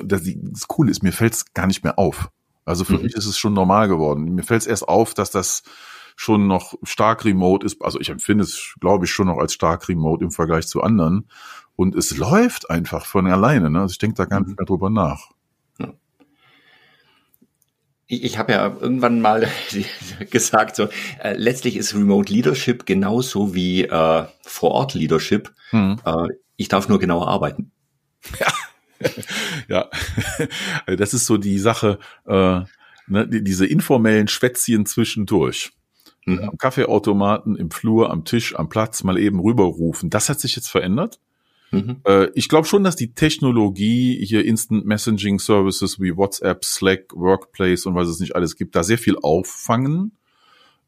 das, 0.04 0.22
das 0.26 0.68
Coole 0.68 0.92
ist, 0.92 1.04
mir 1.04 1.14
fällt 1.14 1.34
es 1.34 1.54
gar 1.54 1.68
nicht 1.68 1.84
mehr 1.86 1.98
auf. 1.98 2.30
Also 2.66 2.84
für 2.84 2.98
mhm. 2.98 3.04
mich 3.04 3.14
ist 3.14 3.26
es 3.26 3.38
schon 3.38 3.54
normal 3.54 3.88
geworden. 3.88 4.36
Mir 4.36 4.44
fällt 4.44 4.62
es 4.62 4.68
erst 4.68 4.90
auf, 4.90 5.14
dass 5.14 5.32
das 5.32 5.64
schon 6.18 6.48
noch 6.48 6.74
stark 6.84 7.24
remote 7.24 7.66
ist. 7.66 7.82
Also 7.82 8.00
ich 8.02 8.10
empfinde 8.10 8.44
es, 8.44 8.76
glaube 8.82 9.06
ich, 9.06 9.12
schon 9.12 9.28
noch 9.28 9.38
als 9.38 9.54
stark 9.54 9.88
remote 9.88 10.22
im 10.22 10.32
Vergleich 10.32 10.68
zu 10.68 10.82
anderen. 10.82 11.30
Und 11.78 11.96
es 11.96 12.18
läuft 12.18 12.70
einfach 12.70 13.06
von 13.06 13.26
alleine. 13.26 13.70
Ne? 13.70 13.80
Also 13.80 13.94
ich 13.94 14.00
denke 14.00 14.18
da 14.18 14.26
gar 14.26 14.42
nicht 14.42 14.50
mhm. 14.50 14.56
mehr 14.60 14.66
drüber 14.66 14.90
nach. 14.90 15.32
Ich, 18.08 18.24
ich 18.24 18.38
habe 18.38 18.52
ja 18.52 18.68
irgendwann 18.68 19.22
mal 19.22 19.48
gesagt, 20.30 20.76
so 20.76 20.90
äh, 21.24 21.36
letztlich 21.38 21.78
ist 21.78 21.96
Remote 21.96 22.32
Leadership 22.32 22.86
genauso 22.86 23.56
wie 23.56 23.84
äh, 23.84 24.26
Vor-Ort 24.42 24.94
Leadership. 24.94 25.54
Mhm. 25.72 26.02
Äh, 26.04 26.28
ich 26.58 26.68
darf 26.68 26.90
nur 26.90 27.00
genauer 27.00 27.28
arbeiten. 27.30 27.72
Ja. 28.40 28.54
ja, 29.68 29.90
also 30.86 30.98
das 30.98 31.14
ist 31.14 31.26
so 31.26 31.38
die 31.38 31.60
Sache, 31.60 32.00
äh, 32.26 32.62
ne, 33.08 33.28
die, 33.28 33.44
diese 33.44 33.66
informellen 33.66 34.28
Schwätzchen 34.28 34.86
zwischendurch. 34.86 35.72
Mhm. 36.26 36.40
Am 36.40 36.58
Kaffeeautomaten, 36.58 37.56
im 37.56 37.72
Flur, 37.72 38.10
am 38.10 38.26
Tisch, 38.26 38.56
am 38.56 38.70
Platz 38.70 39.04
mal 39.04 39.18
eben 39.18 39.40
rüberrufen. 39.40 40.10
Das 40.10 40.30
hat 40.30 40.40
sich 40.40 40.56
jetzt 40.56 40.70
verändert. 40.70 41.20
Mhm. 41.72 41.98
Äh, 42.06 42.30
ich 42.34 42.50
glaube 42.50 42.68
schon, 42.68 42.84
dass 42.84 42.96
die 42.96 43.14
Technologie 43.14 44.24
hier 44.26 44.46
Instant 44.46 44.86
Messaging 44.86 45.40
Services 45.40 46.00
wie 46.00 46.16
WhatsApp, 46.16 46.64
Slack, 46.66 47.14
Workplace 47.14 47.86
und 47.86 47.96
was 47.96 48.08
es 48.08 48.20
nicht 48.20 48.36
alles 48.36 48.56
gibt, 48.56 48.76
da 48.76 48.84
sehr 48.84 48.98
viel 48.98 49.18
auffangen. 49.22 50.18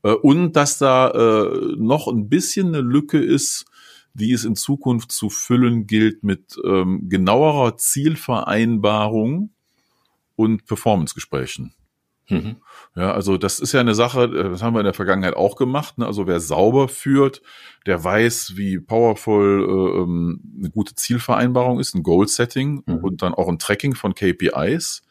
Äh, 0.03 0.11
und 0.11 0.53
dass 0.53 0.77
da 0.77 1.11
äh, 1.11 1.75
noch 1.77 2.07
ein 2.07 2.29
bisschen 2.29 2.67
eine 2.69 2.81
Lücke 2.81 3.19
ist, 3.19 3.65
die 4.13 4.33
es 4.33 4.45
in 4.45 4.55
Zukunft 4.55 5.11
zu 5.11 5.29
füllen 5.29 5.87
gilt 5.87 6.23
mit 6.23 6.57
ähm, 6.65 7.09
genauerer 7.09 7.77
Zielvereinbarung 7.77 9.51
und 10.35 10.65
Performancegesprächen. 10.65 11.73
Mhm. 12.29 12.57
Ja, 12.95 13.13
also 13.13 13.37
das 13.37 13.59
ist 13.59 13.73
ja 13.73 13.79
eine 13.79 13.95
Sache, 13.95 14.23
äh, 14.23 14.49
das 14.49 14.61
haben 14.61 14.73
wir 14.73 14.79
in 14.79 14.85
der 14.85 14.93
Vergangenheit 14.93 15.35
auch 15.35 15.55
gemacht. 15.55 15.97
Ne? 15.97 16.05
Also 16.05 16.27
wer 16.27 16.39
sauber 16.39 16.87
führt, 16.87 17.41
der 17.85 18.03
weiß, 18.03 18.53
wie 18.55 18.79
powerful 18.79 19.65
äh, 19.67 20.01
ähm, 20.01 20.41
eine 20.59 20.69
gute 20.69 20.95
Zielvereinbarung 20.95 21.79
ist, 21.79 21.95
ein 21.95 22.03
Goal-Setting 22.03 22.83
mhm. 22.85 22.95
und 22.97 23.21
dann 23.21 23.33
auch 23.33 23.47
ein 23.47 23.59
Tracking 23.59 23.95
von 23.95 24.13
KPIs 24.13 25.01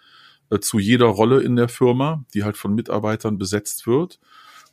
äh, 0.51 0.59
zu 0.61 0.79
jeder 0.79 1.07
Rolle 1.07 1.43
in 1.43 1.57
der 1.57 1.69
Firma, 1.69 2.25
die 2.35 2.45
halt 2.45 2.57
von 2.57 2.75
Mitarbeitern 2.75 3.39
besetzt 3.39 3.87
wird. 3.87 4.21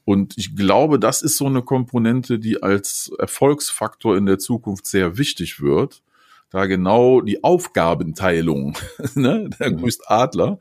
Und 0.06 0.38
ich 0.38 0.56
glaube, 0.56 1.00
das 1.00 1.24
ist 1.24 1.38
so 1.38 1.48
eine 1.48 1.64
Komponente, 1.64 2.38
die 2.40 2.62
als 2.62 3.12
Erfolgsfaktor 3.18 4.16
in 4.16 4.28
der 4.28 4.38
Zukunft 4.38 4.86
sehr 4.86 5.18
wichtig 5.18 5.62
wird, 5.62 6.04
da 6.52 6.68
genau 6.68 7.22
die 7.22 7.44
Aufgabenteilung, 7.44 8.78
ne, 9.16 9.50
der 9.60 9.72
mhm. 9.72 9.78
grüßt 9.78 10.10
Adler, 10.10 10.60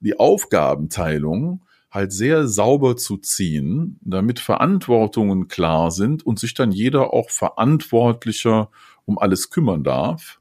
die 0.00 0.18
Aufgabenteilung 0.18 1.60
halt 1.90 2.12
sehr 2.12 2.48
sauber 2.48 2.96
zu 2.96 3.16
ziehen, 3.18 3.98
damit 4.00 4.40
Verantwortungen 4.40 5.48
klar 5.48 5.90
sind 5.90 6.24
und 6.26 6.38
sich 6.38 6.54
dann 6.54 6.72
jeder 6.72 7.12
auch 7.12 7.30
verantwortlicher 7.30 8.70
um 9.04 9.18
alles 9.18 9.50
kümmern 9.50 9.84
darf. 9.84 10.40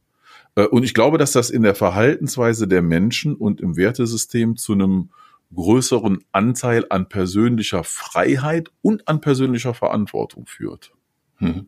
Äh, 0.55 0.65
und 0.65 0.83
ich 0.83 0.93
glaube, 0.93 1.17
dass 1.17 1.33
das 1.33 1.49
in 1.49 1.63
der 1.63 1.75
Verhaltensweise 1.75 2.67
der 2.67 2.81
Menschen 2.81 3.35
und 3.35 3.61
im 3.61 3.77
Wertesystem 3.77 4.57
zu 4.57 4.73
einem 4.73 5.09
größeren 5.53 6.23
Anteil 6.31 6.85
an 6.89 7.07
persönlicher 7.09 7.83
Freiheit 7.83 8.69
und 8.81 9.07
an 9.07 9.21
persönlicher 9.21 9.73
Verantwortung 9.73 10.45
führt. 10.45 10.91
Mhm. 11.39 11.67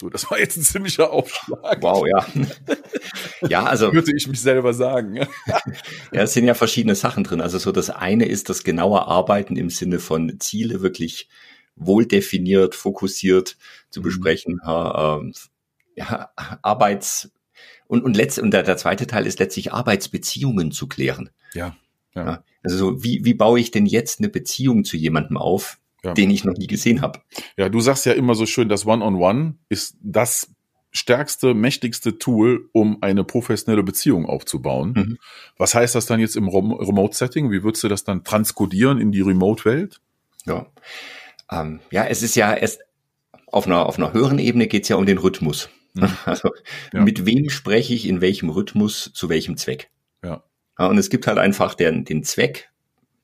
So, 0.00 0.10
das 0.10 0.30
war 0.30 0.38
jetzt 0.38 0.58
ein 0.58 0.62
ziemlicher 0.62 1.10
Aufschlag. 1.10 1.82
Wow, 1.82 2.06
ja. 2.06 2.26
ja, 3.48 3.64
also. 3.64 3.92
Würde 3.94 4.14
ich 4.14 4.28
mich 4.28 4.40
selber 4.40 4.74
sagen. 4.74 5.16
ja, 6.12 6.22
es 6.22 6.34
sind 6.34 6.44
ja 6.44 6.52
verschiedene 6.52 6.94
Sachen 6.94 7.24
drin. 7.24 7.40
Also 7.40 7.56
so 7.58 7.72
das 7.72 7.88
eine 7.88 8.26
ist 8.26 8.50
das 8.50 8.62
genaue 8.62 9.06
Arbeiten 9.06 9.56
im 9.56 9.70
Sinne 9.70 9.98
von 9.98 10.38
Ziele 10.38 10.82
wirklich 10.82 11.28
wohl 11.76 12.04
definiert, 12.04 12.74
fokussiert 12.74 13.56
zu 13.88 14.00
mhm. 14.00 14.04
besprechen. 14.04 14.60
Ja, 14.64 15.18
äh, 15.18 15.32
ja, 15.96 16.30
Arbeits, 16.36 17.30
und, 17.86 18.04
und, 18.04 18.16
letzt, 18.16 18.38
und 18.38 18.50
der, 18.50 18.62
der 18.62 18.76
zweite 18.76 19.06
Teil 19.06 19.26
ist 19.26 19.38
letztlich 19.38 19.72
Arbeitsbeziehungen 19.72 20.72
zu 20.72 20.88
klären. 20.88 21.30
Ja. 21.54 21.76
Ja. 22.24 22.44
Also 22.62 22.76
so, 22.78 23.04
wie, 23.04 23.24
wie 23.24 23.34
baue 23.34 23.60
ich 23.60 23.70
denn 23.70 23.86
jetzt 23.86 24.20
eine 24.20 24.28
Beziehung 24.28 24.84
zu 24.84 24.96
jemandem 24.96 25.36
auf, 25.36 25.78
ja. 26.02 26.14
den 26.14 26.30
ich 26.30 26.44
noch 26.44 26.56
nie 26.56 26.66
gesehen 26.66 27.00
habe. 27.00 27.20
Ja, 27.56 27.68
du 27.68 27.80
sagst 27.80 28.06
ja 28.06 28.12
immer 28.12 28.34
so 28.34 28.46
schön, 28.46 28.68
das 28.68 28.86
One-on-One 28.86 29.38
-on 29.38 29.46
-One 29.46 29.54
ist 29.68 29.96
das 30.02 30.50
stärkste, 30.92 31.54
mächtigste 31.54 32.18
Tool, 32.18 32.68
um 32.72 33.02
eine 33.02 33.22
professionelle 33.22 33.82
Beziehung 33.82 34.26
aufzubauen. 34.26 34.94
Mhm. 34.96 35.18
Was 35.58 35.74
heißt 35.74 35.94
das 35.94 36.06
dann 36.06 36.20
jetzt 36.20 36.36
im 36.36 36.48
Remote-Setting? 36.48 37.50
Wie 37.50 37.62
würdest 37.62 37.84
du 37.84 37.88
das 37.88 38.04
dann 38.04 38.24
transkodieren 38.24 38.98
in 38.98 39.12
die 39.12 39.20
Remote-Welt? 39.20 40.00
Ja. 40.46 40.66
Ähm, 41.50 41.80
ja, 41.90 42.06
es 42.06 42.22
ist 42.22 42.34
ja 42.34 42.54
erst 42.54 42.80
auf 43.46 43.66
einer, 43.66 43.86
auf 43.86 43.98
einer 43.98 44.12
höheren 44.12 44.38
Ebene 44.38 44.66
geht 44.66 44.84
es 44.84 44.88
ja 44.88 44.96
um 44.96 45.06
den 45.06 45.18
Rhythmus. 45.18 45.68
Mhm. 45.94 46.08
Also 46.24 46.50
ja. 46.92 47.02
mit 47.02 47.26
wem 47.26 47.48
spreche 47.50 47.94
ich 47.94 48.06
in 48.06 48.20
welchem 48.20 48.50
Rhythmus 48.50 49.10
zu 49.14 49.28
welchem 49.28 49.56
Zweck? 49.56 49.90
Ja. 50.24 50.42
Ja 50.78 50.86
und 50.86 50.98
es 50.98 51.10
gibt 51.10 51.26
halt 51.26 51.38
einfach 51.38 51.74
den, 51.74 52.04
den 52.04 52.22
Zweck, 52.24 52.70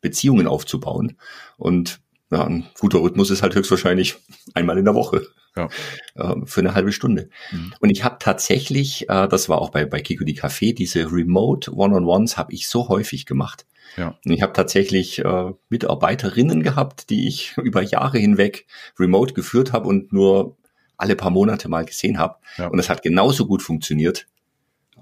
Beziehungen 0.02 0.46
aufzubauen. 0.46 1.16
Und 1.56 2.00
ja, 2.30 2.44
ein 2.44 2.66
guter 2.78 3.00
Rhythmus 3.00 3.30
ist 3.30 3.42
halt 3.42 3.54
höchstwahrscheinlich 3.54 4.16
einmal 4.54 4.76
in 4.76 4.84
der 4.84 4.94
Woche. 4.94 5.26
Ja. 5.56 5.68
Äh, 6.14 6.34
für 6.44 6.60
eine 6.60 6.74
halbe 6.74 6.92
Stunde. 6.92 7.30
Mhm. 7.50 7.72
Und 7.80 7.88
ich 7.88 8.04
habe 8.04 8.16
tatsächlich, 8.20 9.08
äh, 9.08 9.26
das 9.28 9.48
war 9.48 9.62
auch 9.62 9.70
bei, 9.70 9.86
bei 9.86 10.02
Kiko 10.02 10.24
die 10.24 10.38
Café, 10.38 10.74
diese 10.74 11.10
Remote 11.10 11.72
One-on-Ones 11.74 12.36
habe 12.36 12.52
ich 12.52 12.68
so 12.68 12.88
häufig 12.88 13.24
gemacht. 13.24 13.64
Ja. 13.96 14.18
Und 14.22 14.32
ich 14.32 14.42
habe 14.42 14.52
tatsächlich 14.52 15.20
äh, 15.20 15.52
Mitarbeiterinnen 15.70 16.62
gehabt, 16.62 17.08
die 17.08 17.28
ich 17.28 17.56
über 17.62 17.80
Jahre 17.80 18.18
hinweg 18.18 18.66
remote 18.98 19.32
geführt 19.32 19.72
habe 19.72 19.88
und 19.88 20.12
nur 20.12 20.58
alle 20.98 21.16
paar 21.16 21.30
Monate 21.30 21.70
mal 21.70 21.86
gesehen 21.86 22.18
habe. 22.18 22.36
Ja. 22.58 22.66
Und 22.66 22.78
es 22.78 22.90
hat 22.90 23.02
genauso 23.02 23.46
gut 23.46 23.62
funktioniert 23.62 24.26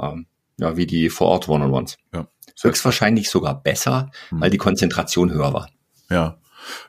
ähm, 0.00 0.26
ja, 0.58 0.76
wie 0.76 0.86
die 0.86 1.10
vor 1.10 1.28
Ort 1.28 1.48
One-on-Ones. 1.48 1.98
Ja. 2.14 2.28
Höchstwahrscheinlich 2.62 3.30
sogar 3.30 3.62
besser, 3.62 4.10
mhm. 4.30 4.40
weil 4.40 4.50
die 4.50 4.58
Konzentration 4.58 5.32
höher 5.32 5.52
war. 5.52 5.70
Ja. 6.10 6.36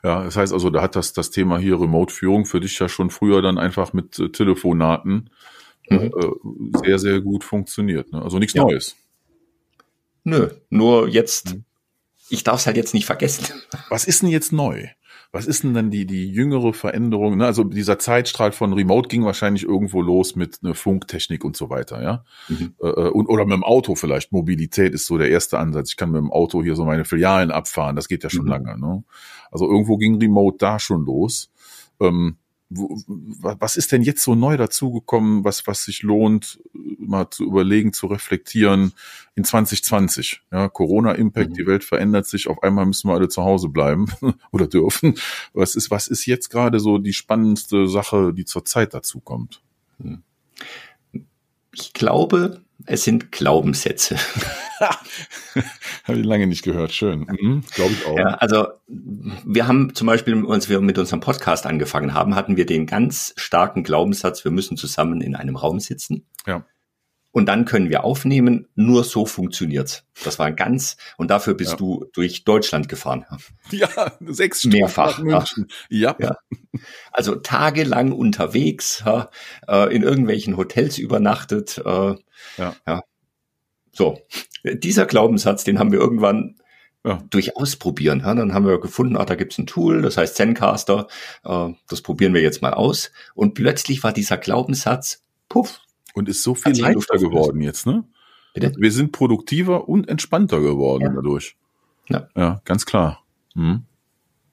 Ja, 0.04 0.24
das 0.24 0.36
heißt 0.36 0.52
also, 0.52 0.68
da 0.70 0.82
hat 0.82 0.96
das, 0.96 1.12
das 1.14 1.30
Thema 1.30 1.58
hier 1.58 1.80
Remote-Führung 1.80 2.44
für 2.44 2.60
dich 2.60 2.78
ja 2.78 2.88
schon 2.88 3.10
früher 3.10 3.40
dann 3.40 3.58
einfach 3.58 3.92
mit 3.94 4.18
äh, 4.18 4.28
Telefonaten 4.28 5.30
mhm. 5.88 6.12
äh, 6.14 6.80
sehr, 6.84 6.98
sehr 6.98 7.20
gut 7.20 7.42
funktioniert. 7.42 8.12
Ne? 8.12 8.22
Also 8.22 8.38
nichts 8.38 8.54
ja. 8.54 8.62
Neues. 8.62 8.96
Nö, 10.24 10.50
nur 10.70 11.08
jetzt, 11.08 11.54
mhm. 11.54 11.64
ich 12.28 12.44
darf 12.44 12.60
es 12.60 12.66
halt 12.66 12.76
jetzt 12.76 12.94
nicht 12.94 13.06
vergessen. 13.06 13.46
Was 13.88 14.04
ist 14.04 14.22
denn 14.22 14.28
jetzt 14.28 14.52
neu? 14.52 14.88
Was 15.34 15.46
ist 15.46 15.64
denn 15.64 15.72
dann 15.72 15.90
die, 15.90 16.04
die 16.04 16.30
jüngere 16.30 16.74
Veränderung? 16.74 17.38
Ne? 17.38 17.46
Also 17.46 17.64
dieser 17.64 17.98
Zeitstrahl 17.98 18.52
von 18.52 18.74
Remote 18.74 19.08
ging 19.08 19.24
wahrscheinlich 19.24 19.64
irgendwo 19.64 20.02
los 20.02 20.36
mit 20.36 20.58
einer 20.62 20.74
Funktechnik 20.74 21.42
und 21.42 21.56
so 21.56 21.70
weiter, 21.70 22.02
ja. 22.02 22.24
Mhm. 22.48 22.74
Äh, 22.82 22.88
äh, 22.88 23.08
und, 23.08 23.26
oder 23.28 23.46
mit 23.46 23.54
dem 23.54 23.64
Auto 23.64 23.94
vielleicht. 23.94 24.30
Mobilität 24.32 24.92
ist 24.92 25.06
so 25.06 25.16
der 25.16 25.30
erste 25.30 25.58
Ansatz. 25.58 25.88
Ich 25.88 25.96
kann 25.96 26.10
mit 26.10 26.20
dem 26.20 26.30
Auto 26.30 26.62
hier 26.62 26.76
so 26.76 26.84
meine 26.84 27.06
Filialen 27.06 27.50
abfahren. 27.50 27.96
Das 27.96 28.08
geht 28.08 28.24
ja 28.24 28.28
schon 28.28 28.44
mhm. 28.44 28.50
lange. 28.50 28.78
Ne? 28.78 29.04
Also 29.50 29.66
irgendwo 29.66 29.96
ging 29.96 30.20
Remote 30.20 30.58
da 30.58 30.78
schon 30.78 31.06
los. 31.06 31.50
Ähm, 31.98 32.36
was 32.74 33.76
ist 33.76 33.92
denn 33.92 34.02
jetzt 34.02 34.22
so 34.22 34.34
neu 34.34 34.56
dazugekommen, 34.56 35.44
was, 35.44 35.66
was 35.66 35.84
sich 35.84 36.02
lohnt, 36.02 36.60
mal 36.72 37.30
zu 37.30 37.44
überlegen, 37.44 37.92
zu 37.92 38.06
reflektieren 38.06 38.92
in 39.34 39.44
2020? 39.44 40.42
Ja, 40.50 40.68
Corona-Impact, 40.68 41.50
mhm. 41.50 41.54
die 41.54 41.66
Welt 41.66 41.84
verändert 41.84 42.26
sich, 42.26 42.48
auf 42.48 42.62
einmal 42.62 42.86
müssen 42.86 43.08
wir 43.08 43.14
alle 43.14 43.28
zu 43.28 43.42
Hause 43.42 43.68
bleiben 43.68 44.06
oder 44.52 44.66
dürfen. 44.66 45.14
Was 45.52 45.74
ist, 45.74 45.90
was 45.90 46.08
ist 46.08 46.26
jetzt 46.26 46.50
gerade 46.50 46.80
so 46.80 46.98
die 46.98 47.12
spannendste 47.12 47.88
Sache, 47.88 48.32
die 48.34 48.44
zur 48.44 48.64
Zeit 48.64 48.94
dazukommt? 48.94 49.62
Hm. 50.00 50.22
Ich 51.74 51.92
glaube, 51.94 52.62
es 52.86 53.04
sind 53.04 53.32
Glaubenssätze. 53.32 54.16
Habe 56.04 56.18
ich 56.18 56.24
lange 56.24 56.46
nicht 56.46 56.62
gehört. 56.62 56.92
Schön. 56.92 57.20
Mhm, 57.20 57.64
Glaube 57.74 57.92
ich 57.92 58.06
auch. 58.06 58.18
Ja, 58.18 58.34
also 58.34 58.68
wir 58.88 59.66
haben 59.66 59.94
zum 59.94 60.06
Beispiel, 60.06 60.44
als 60.48 60.68
wir 60.68 60.80
mit 60.80 60.98
unserem 60.98 61.20
Podcast 61.20 61.66
angefangen 61.66 62.14
haben, 62.14 62.34
hatten 62.34 62.56
wir 62.56 62.66
den 62.66 62.86
ganz 62.86 63.34
starken 63.36 63.84
Glaubenssatz, 63.84 64.44
wir 64.44 64.50
müssen 64.50 64.76
zusammen 64.76 65.20
in 65.20 65.36
einem 65.36 65.56
Raum 65.56 65.80
sitzen. 65.80 66.26
Ja. 66.46 66.64
Und 67.32 67.46
dann 67.46 67.64
können 67.64 67.88
wir 67.88 68.04
aufnehmen. 68.04 68.68
Nur 68.74 69.04
so 69.04 69.26
funktioniert's. 69.26 70.04
Das 70.22 70.38
war 70.38 70.52
ganz, 70.52 70.96
und 71.16 71.30
dafür 71.30 71.54
bist 71.54 71.72
ja. 71.72 71.76
du 71.78 72.06
durch 72.12 72.44
Deutschland 72.44 72.88
gefahren. 72.88 73.26
Ja, 73.70 73.88
sechs 74.20 74.60
Stunden 74.60 74.78
Mehrfach. 74.78 75.18
München. 75.18 75.68
Ja. 75.88 76.14
ja. 76.18 76.36
Also 77.10 77.36
tagelang 77.36 78.12
unterwegs, 78.12 79.02
ja, 79.06 79.30
äh, 79.66 79.94
in 79.94 80.02
irgendwelchen 80.02 80.58
Hotels 80.58 80.98
übernachtet. 80.98 81.78
Äh, 81.78 82.14
ja. 82.58 82.76
ja. 82.86 83.02
So, 83.92 84.18
dieser 84.64 85.06
Glaubenssatz, 85.06 85.64
den 85.64 85.78
haben 85.78 85.92
wir 85.92 86.00
irgendwann 86.00 86.56
ja. 87.04 87.22
durch 87.30 87.56
Ausprobieren. 87.56 88.20
Ja, 88.20 88.34
dann 88.34 88.54
haben 88.54 88.66
wir 88.66 88.80
gefunden, 88.80 89.16
ach, 89.16 89.24
da 89.24 89.34
gibt's 89.34 89.58
ein 89.58 89.66
Tool, 89.66 90.02
das 90.02 90.16
heißt 90.16 90.36
Zencaster. 90.36 91.08
Äh, 91.44 91.70
das 91.88 92.02
probieren 92.02 92.34
wir 92.34 92.42
jetzt 92.42 92.62
mal 92.62 92.74
aus. 92.74 93.10
Und 93.34 93.54
plötzlich 93.54 94.02
war 94.02 94.12
dieser 94.12 94.36
Glaubenssatz, 94.36 95.24
puff. 95.48 95.80
Und 96.14 96.28
ist 96.28 96.42
so 96.42 96.54
viel 96.54 96.78
leichter 96.78 97.18
geworden 97.18 97.60
jetzt, 97.60 97.86
ne? 97.86 98.04
Bitte? 98.54 98.72
Wir 98.76 98.92
sind 98.92 99.12
produktiver 99.12 99.88
und 99.88 100.08
entspannter 100.08 100.60
geworden 100.60 101.04
ja. 101.04 101.12
dadurch. 101.14 101.56
Ja. 102.08 102.28
ja, 102.36 102.60
ganz 102.64 102.84
klar. 102.84 103.24
Mhm. 103.54 103.84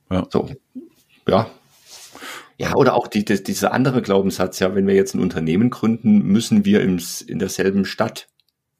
Ja. 0.09 0.25
So. 0.29 0.49
Ja. 1.27 1.49
Ja, 2.57 2.75
oder 2.75 2.93
auch 2.95 3.07
die, 3.07 3.23
die, 3.23 3.41
dieser 3.41 3.71
andere 3.71 4.01
Glaubenssatz, 4.01 4.59
ja, 4.59 4.75
wenn 4.75 4.85
wir 4.85 4.93
jetzt 4.93 5.15
ein 5.15 5.21
Unternehmen 5.21 5.69
gründen, 5.69 6.23
müssen 6.23 6.65
wir 6.65 6.81
im, 6.81 6.99
in 7.27 7.39
derselben 7.39 7.85
Stadt 7.85 8.27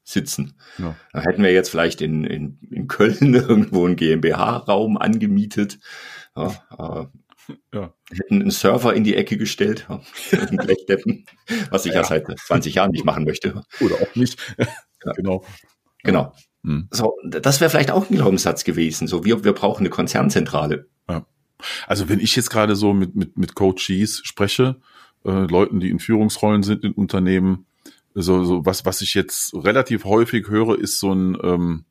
sitzen. 0.04 0.54
Ja. 0.76 0.96
Da 1.12 1.20
hätten 1.22 1.42
wir 1.42 1.52
jetzt 1.52 1.70
vielleicht 1.70 2.02
in, 2.02 2.24
in, 2.24 2.58
in 2.70 2.88
Köln 2.88 3.34
irgendwo 3.34 3.86
einen 3.86 3.96
GmbH-Raum 3.96 4.98
angemietet. 4.98 5.78
Ja, 6.36 6.48
äh, 6.78 7.06
ja. 7.74 7.94
Hätten 8.10 8.40
einen 8.40 8.50
Server 8.50 8.94
in 8.94 9.04
die 9.04 9.16
Ecke 9.16 9.36
gestellt, 9.36 9.86
einen 10.32 10.56
Blechdeppen, 10.56 11.26
was 11.70 11.86
ich 11.86 11.92
ja. 11.92 12.00
ja. 12.00 12.06
seit 12.06 12.26
20 12.26 12.74
Jahren 12.74 12.90
nicht 12.90 13.04
machen 13.04 13.24
möchte. 13.24 13.62
Oder 13.80 13.96
auch 13.96 14.14
nicht. 14.14 14.38
Ja. 15.02 15.12
Genau. 15.12 15.42
Genau. 16.02 16.34
Hm. 16.62 16.88
So, 16.90 17.16
das 17.24 17.62
wäre 17.62 17.70
vielleicht 17.70 17.90
auch 17.90 18.10
ein 18.10 18.16
Glaubenssatz 18.16 18.64
gewesen. 18.64 19.08
So, 19.08 19.24
wir, 19.24 19.44
wir 19.44 19.54
brauchen 19.54 19.80
eine 19.80 19.88
Konzernzentrale. 19.88 20.88
Ja. 21.08 21.24
Also 21.86 22.10
wenn 22.10 22.20
ich 22.20 22.36
jetzt 22.36 22.50
gerade 22.50 22.76
so 22.76 22.92
mit, 22.92 23.14
mit, 23.14 23.38
mit 23.38 23.54
Coaches 23.54 24.20
spreche, 24.24 24.76
äh, 25.24 25.30
Leuten, 25.30 25.80
die 25.80 25.88
in 25.88 26.00
Führungsrollen 26.00 26.62
sind 26.62 26.84
in 26.84 26.92
Unternehmen, 26.92 27.64
so, 28.14 28.44
so 28.44 28.66
was, 28.66 28.84
was 28.84 29.00
ich 29.00 29.14
jetzt 29.14 29.54
relativ 29.54 30.04
häufig 30.04 30.48
höre, 30.48 30.78
ist 30.78 30.98
so 30.98 31.14
ein 31.14 31.38
ähm, 31.42 31.84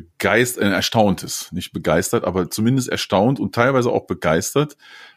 begeistert, 0.00 0.64
äh, 0.64 0.70
erstauntes, 0.70 1.50
nicht 1.52 1.72
begeistert, 1.72 2.24
aber 2.24 2.50
zumindest 2.50 2.88
erstaunt 2.88 3.40
und 3.40 3.54
teilweise 3.54 3.90
auch 3.90 4.06
begeistert. 4.06 4.76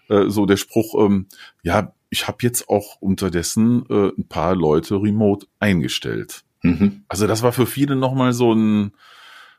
Äh, 0.09 0.29
so 0.29 0.45
der 0.45 0.57
Spruch, 0.57 0.95
ähm, 1.03 1.27
ja, 1.63 1.93
ich 2.09 2.27
habe 2.27 2.37
jetzt 2.41 2.69
auch 2.69 3.01
unterdessen 3.01 3.85
äh, 3.89 4.11
ein 4.17 4.27
paar 4.27 4.55
Leute 4.55 4.95
remote 4.95 5.47
eingestellt. 5.59 6.43
Mhm. 6.63 7.03
Also 7.07 7.27
das 7.27 7.43
war 7.43 7.51
für 7.51 7.65
viele 7.65 7.95
nochmal 7.95 8.33
so 8.33 8.53
ein 8.53 8.93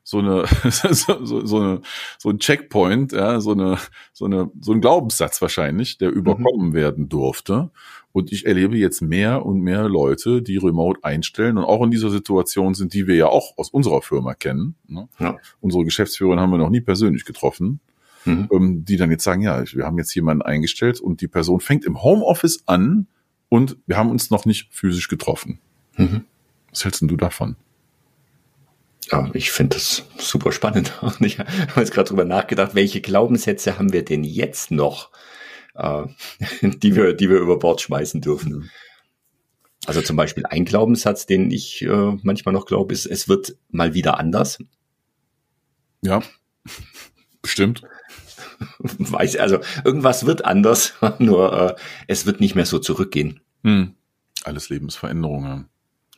so 0.02 0.18
eine 0.18 0.44
so, 0.70 1.24
so, 1.24 1.46
so, 1.46 1.60
eine, 1.60 1.80
so 2.18 2.30
ein 2.30 2.38
Checkpoint, 2.38 3.12
ja, 3.12 3.40
so 3.40 3.52
eine 3.52 3.78
so 4.12 4.24
eine 4.24 4.50
so 4.60 4.72
ein 4.72 4.80
Glaubenssatz 4.80 5.40
wahrscheinlich, 5.40 5.98
der 5.98 6.10
überkommen 6.10 6.70
mhm. 6.70 6.74
werden 6.74 7.08
durfte. 7.08 7.70
Und 8.12 8.32
ich 8.32 8.44
erlebe 8.46 8.76
jetzt 8.76 9.02
mehr 9.02 9.46
und 9.46 9.60
mehr 9.60 9.88
Leute, 9.88 10.42
die 10.42 10.56
Remote 10.56 11.04
einstellen 11.04 11.58
und 11.58 11.64
auch 11.64 11.84
in 11.84 11.92
dieser 11.92 12.10
Situation 12.10 12.74
sind, 12.74 12.92
die 12.92 13.06
wir 13.06 13.14
ja 13.14 13.26
auch 13.26 13.56
aus 13.56 13.70
unserer 13.70 14.02
Firma 14.02 14.34
kennen. 14.34 14.74
Ne? 14.88 15.08
Ja. 15.20 15.38
Unsere 15.60 15.84
Geschäftsführerin 15.84 16.40
haben 16.40 16.50
wir 16.50 16.58
noch 16.58 16.70
nie 16.70 16.80
persönlich 16.80 17.24
getroffen, 17.24 17.78
mhm. 18.24 18.48
ähm, 18.52 18.84
die 18.84 18.96
dann 18.96 19.12
jetzt 19.12 19.22
sagen, 19.22 19.42
ja, 19.42 19.62
wir 19.72 19.84
haben 19.84 19.96
jetzt 19.98 20.12
jemanden 20.14 20.42
eingestellt 20.42 21.00
und 21.00 21.20
die 21.20 21.28
Person 21.28 21.60
fängt 21.60 21.84
im 21.84 22.02
Homeoffice 22.02 22.64
an 22.66 23.06
und 23.48 23.76
wir 23.86 23.96
haben 23.96 24.10
uns 24.10 24.30
noch 24.30 24.44
nicht 24.44 24.74
physisch 24.74 25.06
getroffen. 25.06 25.60
Mhm. 25.96 26.24
Was 26.70 26.84
hältst 26.84 27.02
denn 27.02 27.08
du 27.08 27.16
davon? 27.16 27.54
Ja, 29.10 29.28
ich 29.32 29.50
finde 29.50 29.76
das 29.76 30.04
super 30.18 30.52
spannend. 30.52 30.92
Und 31.02 31.20
ich 31.20 31.38
habe 31.38 31.50
jetzt 31.76 31.92
gerade 31.92 32.08
drüber 32.08 32.24
nachgedacht, 32.24 32.74
welche 32.74 33.00
Glaubenssätze 33.00 33.78
haben 33.78 33.92
wir 33.92 34.04
denn 34.04 34.24
jetzt 34.24 34.70
noch, 34.70 35.10
äh, 35.74 36.04
die, 36.62 36.96
wir, 36.96 37.14
die 37.14 37.30
wir 37.30 37.38
über 37.38 37.58
Bord 37.58 37.80
schmeißen 37.80 38.20
dürfen. 38.20 38.70
Also 39.86 40.02
zum 40.02 40.16
Beispiel 40.16 40.44
ein 40.46 40.64
Glaubenssatz, 40.64 41.26
den 41.26 41.50
ich 41.50 41.82
äh, 41.82 42.18
manchmal 42.22 42.52
noch 42.52 42.66
glaube, 42.66 42.92
ist, 42.92 43.06
es 43.06 43.28
wird 43.28 43.56
mal 43.70 43.94
wieder 43.94 44.18
anders. 44.18 44.58
Ja, 46.02 46.22
bestimmt. 47.42 47.82
weiß, 48.78 49.36
also 49.36 49.60
irgendwas 49.84 50.26
wird 50.26 50.44
anders, 50.44 50.94
nur 51.18 51.52
äh, 51.52 51.74
es 52.06 52.26
wird 52.26 52.40
nicht 52.40 52.54
mehr 52.54 52.66
so 52.66 52.78
zurückgehen. 52.78 53.40
Hm. 53.64 53.94
Alles 54.44 54.68
Lebensveränderungen. 54.68 55.68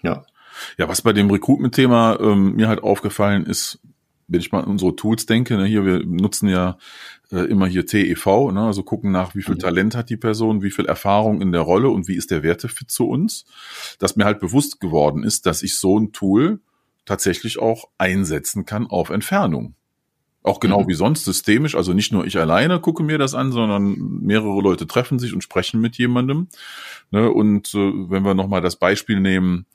Ja. 0.02 0.26
Ja, 0.78 0.88
was 0.88 1.02
bei 1.02 1.12
dem 1.12 1.30
Recruitment-Thema 1.30 2.18
ähm, 2.20 2.54
mir 2.56 2.68
halt 2.68 2.82
aufgefallen 2.82 3.46
ist, 3.46 3.80
wenn 4.28 4.40
ich 4.40 4.52
mal 4.52 4.60
an 4.60 4.70
unsere 4.70 4.96
Tools 4.96 5.26
denke, 5.26 5.56
ne, 5.56 5.66
hier, 5.66 5.84
wir 5.84 6.04
nutzen 6.04 6.48
ja 6.48 6.78
äh, 7.30 7.44
immer 7.44 7.66
hier 7.66 7.86
TEV, 7.86 8.50
ne, 8.52 8.62
also 8.62 8.82
gucken 8.82 9.12
nach, 9.12 9.34
wie 9.34 9.42
viel. 9.42 9.58
Talent 9.58 9.94
hat 9.94 10.10
die 10.10 10.16
Person, 10.16 10.62
wie 10.62 10.70
viel 10.70 10.86
Erfahrung 10.86 11.42
in 11.42 11.52
der 11.52 11.60
Rolle 11.60 11.90
und 11.90 12.08
wie 12.08 12.16
ist 12.16 12.30
der 12.30 12.42
Wertefit 12.42 12.90
zu 12.90 13.08
uns, 13.08 13.44
dass 13.98 14.16
mir 14.16 14.24
halt 14.24 14.40
bewusst 14.40 14.80
geworden 14.80 15.22
ist, 15.24 15.46
dass 15.46 15.62
ich 15.62 15.76
so 15.76 15.98
ein 15.98 16.12
Tool 16.12 16.60
tatsächlich 17.04 17.58
auch 17.58 17.88
einsetzen 17.98 18.64
kann 18.64 18.86
auf 18.86 19.10
Entfernung. 19.10 19.74
Auch 20.44 20.58
genau 20.58 20.82
mhm. 20.82 20.88
wie 20.88 20.94
sonst 20.94 21.24
systemisch, 21.24 21.76
also 21.76 21.92
nicht 21.92 22.12
nur 22.12 22.26
ich 22.26 22.36
alleine 22.36 22.80
gucke 22.80 23.04
mir 23.04 23.16
das 23.16 23.34
an, 23.34 23.52
sondern 23.52 23.96
mehrere 24.22 24.60
Leute 24.60 24.88
treffen 24.88 25.20
sich 25.20 25.32
und 25.32 25.42
sprechen 25.42 25.80
mit 25.80 25.96
jemandem. 25.98 26.48
Ne, 27.12 27.30
und 27.30 27.72
äh, 27.74 27.78
wenn 28.10 28.24
wir 28.24 28.34
nochmal 28.34 28.60
das 28.60 28.74
Beispiel 28.74 29.20
nehmen 29.20 29.66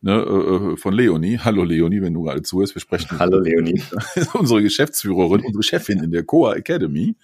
ne, 0.00 0.14
äh, 0.14 0.72
äh, 0.72 0.76
von 0.76 0.94
Leonie, 0.94 1.38
hallo 1.38 1.62
Leonie, 1.62 2.02
wenn 2.02 2.12
du 2.12 2.24
gerade 2.24 2.42
zuhörst, 2.42 2.74
wir 2.74 2.80
sprechen. 2.80 3.06
Hallo 3.18 3.38
Leonie. 3.38 3.80
unsere 4.34 4.62
Geschäftsführerin, 4.62 5.44
unsere 5.44 5.62
Chefin 5.62 6.02
in 6.02 6.10
der 6.10 6.24
Coa 6.24 6.54
Academy. 6.54 7.14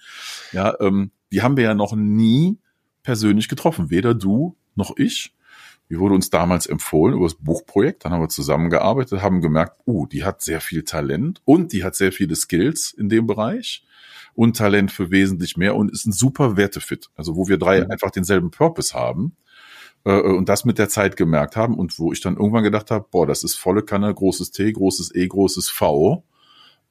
Ja, 0.53 0.75
ähm, 0.79 1.11
die 1.31 1.41
haben 1.41 1.57
wir 1.57 1.65
ja 1.65 1.73
noch 1.73 1.95
nie 1.95 2.57
persönlich 3.01 3.49
getroffen, 3.49 3.89
weder 3.89 4.13
du 4.13 4.55
noch 4.75 4.95
ich. 4.95 5.33
Die 5.89 5.99
wurde 5.99 6.15
uns 6.15 6.29
damals 6.29 6.65
empfohlen 6.65 7.15
über 7.15 7.25
das 7.25 7.35
Buchprojekt. 7.35 8.05
Dann 8.05 8.13
haben 8.13 8.21
wir 8.21 8.29
zusammengearbeitet, 8.29 9.21
haben 9.21 9.41
gemerkt, 9.41 9.81
uh, 9.85 10.07
die 10.07 10.23
hat 10.23 10.41
sehr 10.41 10.61
viel 10.61 10.83
Talent 10.83 11.41
und 11.45 11.73
die 11.73 11.83
hat 11.83 11.95
sehr 11.95 12.11
viele 12.11 12.35
Skills 12.35 12.91
in 12.91 13.09
dem 13.09 13.27
Bereich 13.27 13.85
und 14.33 14.57
Talent 14.57 14.91
für 14.91 15.11
wesentlich 15.11 15.57
mehr 15.57 15.75
und 15.75 15.91
ist 15.91 16.05
ein 16.05 16.11
super 16.11 16.57
Wertefit. 16.57 17.09
Also 17.15 17.35
wo 17.35 17.47
wir 17.47 17.57
drei 17.57 17.83
mhm. 17.83 17.91
einfach 17.91 18.11
denselben 18.11 18.51
Purpose 18.51 18.93
haben 18.93 19.35
äh, 20.05 20.19
und 20.19 20.49
das 20.49 20.65
mit 20.65 20.79
der 20.79 20.89
Zeit 20.89 21.17
gemerkt 21.17 21.55
haben 21.55 21.75
und 21.75 21.97
wo 21.99 22.11
ich 22.11 22.21
dann 22.21 22.37
irgendwann 22.37 22.63
gedacht 22.63 22.91
habe, 22.91 23.05
boah, 23.11 23.27
das 23.27 23.43
ist 23.43 23.55
volle 23.55 23.83
Kanne, 23.83 24.13
großes 24.13 24.51
T, 24.51 24.71
großes 24.71 25.13
E, 25.15 25.27
großes 25.27 25.69
V. 25.69 26.23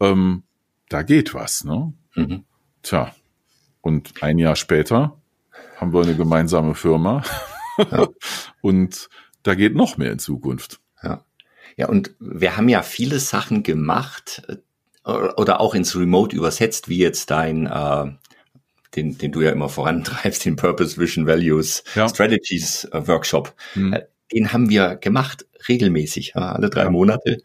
Ähm, 0.01 0.45
da 0.89 1.03
geht 1.03 1.35
was, 1.35 1.65
ne? 1.65 1.93
Mhm. 2.15 2.45
Tja. 2.83 3.15
Und 3.81 4.23
ein 4.23 4.39
Jahr 4.39 4.55
später 4.55 5.21
haben 5.77 5.93
wir 5.93 6.03
eine 6.03 6.15
gemeinsame 6.15 6.75
Firma 6.75 7.23
ja. 7.91 8.07
Und 8.63 9.11
da 9.43 9.55
geht 9.55 9.75
noch 9.75 9.99
mehr 9.99 10.13
in 10.13 10.19
Zukunft. 10.19 10.81
Ja. 11.03 11.25
Ja, 11.77 11.89
und 11.89 12.15
wir 12.19 12.57
haben 12.57 12.69
ja 12.69 12.83
viele 12.83 13.19
Sachen 13.19 13.63
gemacht 13.63 14.43
äh, 15.05 15.11
oder 15.11 15.61
auch 15.61 15.75
ins 15.75 15.97
Remote 15.97 16.35
übersetzt, 16.35 16.89
wie 16.89 16.99
jetzt 16.99 17.31
dein, 17.31 17.67
äh, 17.67 18.13
den, 18.95 19.19
den 19.19 19.33
du 19.33 19.41
ja 19.41 19.51
immer 19.51 19.69
vorantreibst, 19.69 20.45
den 20.45 20.57
Purpose 20.57 20.99
Vision 20.99 21.27
Values 21.27 21.83
ja. 21.95 22.09
Strategies 22.09 22.85
äh, 22.85 23.07
Workshop. 23.07 23.55
Mhm. 23.75 23.93
Äh, 23.95 24.03
den 24.33 24.53
haben 24.53 24.71
wir 24.71 24.97
gemacht, 24.97 25.47
regelmäßig. 25.69 26.33
Ja, 26.35 26.53
alle 26.53 26.71
drei 26.71 26.85
ja. 26.85 26.91
Monate 26.91 27.43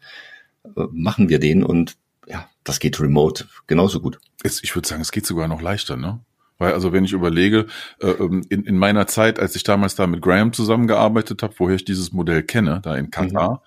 äh, 0.64 0.70
machen 0.90 1.28
wir 1.28 1.38
den 1.38 1.62
und 1.62 1.96
ja, 2.26 2.48
das 2.64 2.80
geht 2.80 3.00
remote 3.00 3.46
genauso 3.66 4.00
gut. 4.00 4.18
Ich 4.42 4.74
würde 4.74 4.86
sagen, 4.86 5.00
es 5.00 5.12
geht 5.12 5.26
sogar 5.26 5.48
noch 5.48 5.62
leichter, 5.62 5.96
ne? 5.96 6.20
Weil, 6.58 6.72
also 6.72 6.92
wenn 6.92 7.04
ich 7.04 7.12
überlege, 7.12 7.66
äh, 8.00 8.08
ähm, 8.08 8.44
in, 8.48 8.64
in 8.64 8.76
meiner 8.76 9.06
Zeit, 9.06 9.38
als 9.38 9.54
ich 9.54 9.62
damals 9.62 9.94
da 9.94 10.06
mit 10.06 10.20
Graham 10.20 10.52
zusammengearbeitet 10.52 11.42
habe, 11.42 11.54
woher 11.58 11.76
ich 11.76 11.84
dieses 11.84 12.12
Modell 12.12 12.42
kenne, 12.42 12.80
da 12.82 12.96
in 12.96 13.10
Katar, 13.10 13.62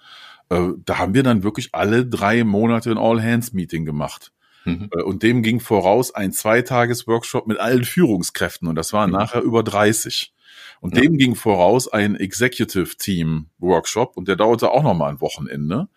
mhm. 0.50 0.56
äh, 0.56 0.74
da 0.86 0.98
haben 0.98 1.14
wir 1.14 1.24
dann 1.24 1.44
wirklich 1.44 1.70
alle 1.74 2.06
drei 2.06 2.44
Monate 2.44 2.92
ein 2.92 2.98
All-Hands-Meeting 2.98 3.86
gemacht. 3.86 4.32
Mhm. 4.66 4.90
Äh, 4.94 5.04
und 5.04 5.24
dem 5.24 5.42
ging 5.42 5.60
voraus 5.60 6.14
ein 6.14 6.34
Zweitages-Workshop 6.34 7.48
mit 7.48 7.60
allen 7.60 7.86
Führungskräften 7.86 8.68
und 8.68 8.76
das 8.76 8.94
waren 8.94 9.10
mhm. 9.10 9.18
nachher 9.18 9.42
über 9.42 9.64
30. 9.64 10.34
Und 10.82 10.96
ja. 10.96 11.04
dem 11.04 11.18
ging 11.18 11.36
voraus 11.36 11.88
ein 11.88 12.16
Executive 12.16 12.98
Team 12.98 13.48
Workshop 13.60 14.18
und 14.18 14.28
der 14.28 14.36
dauerte 14.36 14.72
auch 14.72 14.84
nochmal 14.84 15.12
ein 15.12 15.22
Wochenende. 15.22 15.88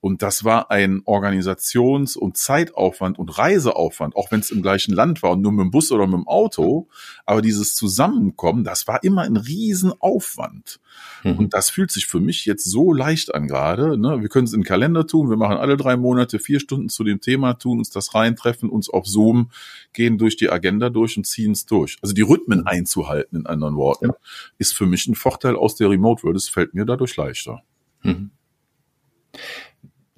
Und 0.00 0.22
das 0.22 0.44
war 0.44 0.70
ein 0.70 1.02
Organisations- 1.06 2.16
und 2.16 2.36
Zeitaufwand 2.36 3.18
und 3.18 3.36
Reiseaufwand, 3.36 4.14
auch 4.14 4.30
wenn 4.30 4.38
es 4.38 4.52
im 4.52 4.62
gleichen 4.62 4.94
Land 4.94 5.24
war 5.24 5.32
und 5.32 5.42
nur 5.42 5.50
mit 5.50 5.64
dem 5.64 5.70
Bus 5.72 5.90
oder 5.90 6.06
mit 6.06 6.14
dem 6.14 6.28
Auto. 6.28 6.86
Aber 7.26 7.42
dieses 7.42 7.74
Zusammenkommen, 7.74 8.62
das 8.62 8.86
war 8.86 9.02
immer 9.02 9.22
ein 9.22 9.36
Riesenaufwand. 9.36 10.78
Mhm. 11.24 11.38
Und 11.38 11.54
das 11.54 11.68
fühlt 11.70 11.90
sich 11.90 12.06
für 12.06 12.20
mich 12.20 12.46
jetzt 12.46 12.64
so 12.64 12.92
leicht 12.92 13.34
an 13.34 13.48
gerade. 13.48 13.98
Ne? 13.98 14.20
Wir 14.20 14.28
können 14.28 14.46
es 14.46 14.52
in 14.52 14.60
den 14.60 14.66
Kalender 14.66 15.04
tun. 15.04 15.30
Wir 15.30 15.36
machen 15.36 15.56
alle 15.56 15.76
drei 15.76 15.96
Monate 15.96 16.38
vier 16.38 16.60
Stunden 16.60 16.88
zu 16.88 17.02
dem 17.02 17.20
Thema, 17.20 17.54
tun 17.54 17.78
uns 17.78 17.90
das 17.90 18.14
reintreffen, 18.14 18.68
uns 18.68 18.88
auf 18.88 19.06
Zoom, 19.06 19.50
gehen 19.92 20.16
durch 20.16 20.36
die 20.36 20.48
Agenda 20.48 20.90
durch 20.90 21.16
und 21.16 21.24
ziehen 21.24 21.52
es 21.52 21.66
durch. 21.66 21.98
Also 22.02 22.14
die 22.14 22.22
Rhythmen 22.22 22.60
mhm. 22.60 22.66
einzuhalten, 22.68 23.40
in 23.40 23.46
anderen 23.46 23.74
Worten, 23.74 24.06
ja. 24.06 24.14
ist 24.58 24.76
für 24.76 24.86
mich 24.86 25.08
ein 25.08 25.16
Vorteil 25.16 25.56
aus 25.56 25.74
der 25.74 25.90
Remote 25.90 26.22
World. 26.22 26.36
Es 26.36 26.48
fällt 26.48 26.74
mir 26.74 26.84
dadurch 26.84 27.16
leichter. 27.16 27.62
Mhm 28.02 28.30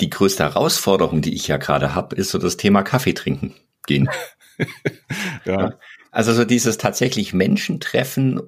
die 0.01 0.11
größte 0.11 0.43
Herausforderung, 0.43 1.23
die 1.23 1.35
ich 1.35 1.49
ja 1.49 1.57
gerade 1.57 1.95
habe, 1.95 2.17
ist 2.17 2.31
so 2.31 2.39
das 2.39 2.57
Thema 2.57 2.83
Kaffee 2.83 3.13
trinken 3.13 3.55
gehen. 3.87 4.09
ja. 5.45 5.79
Also 6.11 6.33
so 6.33 6.45
dieses 6.45 6.79
tatsächlich 6.79 7.33
Menschen 7.33 7.81
treffen 7.81 8.41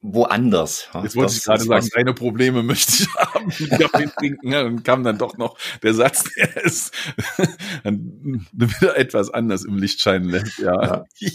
woanders. 0.00 0.88
Jetzt 1.02 1.16
wollte 1.16 1.34
ich 1.34 1.44
gerade 1.44 1.64
sagen, 1.64 1.88
deine 1.94 2.14
Probleme 2.14 2.62
möchte 2.62 3.02
ich 3.02 3.14
haben 3.14 3.52
mit 3.58 3.70
Kaffee 3.80 4.10
trinken. 4.16 4.52
Ja, 4.52 4.62
dann 4.62 4.82
kam 4.82 5.02
dann 5.02 5.18
doch 5.18 5.36
noch 5.38 5.58
der 5.82 5.94
Satz, 5.94 6.24
der 6.34 6.56
ist 6.64 6.94
dann 7.84 8.46
wieder 8.52 8.96
etwas 8.96 9.30
anders 9.30 9.64
im 9.64 9.76
Licht 9.76 10.00
scheinen 10.00 10.30
lässt. 10.30 10.58
Ja. 10.58 11.04
ja. 11.18 11.30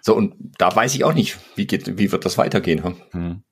So, 0.00 0.14
und 0.14 0.34
da 0.58 0.74
weiß 0.74 0.94
ich 0.94 1.04
auch 1.04 1.14
nicht, 1.14 1.38
wie 1.56 1.66
geht, 1.66 1.98
wie 1.98 2.12
wird 2.12 2.24
das 2.24 2.38
weitergehen. 2.38 3.02
Hm. 3.10 3.42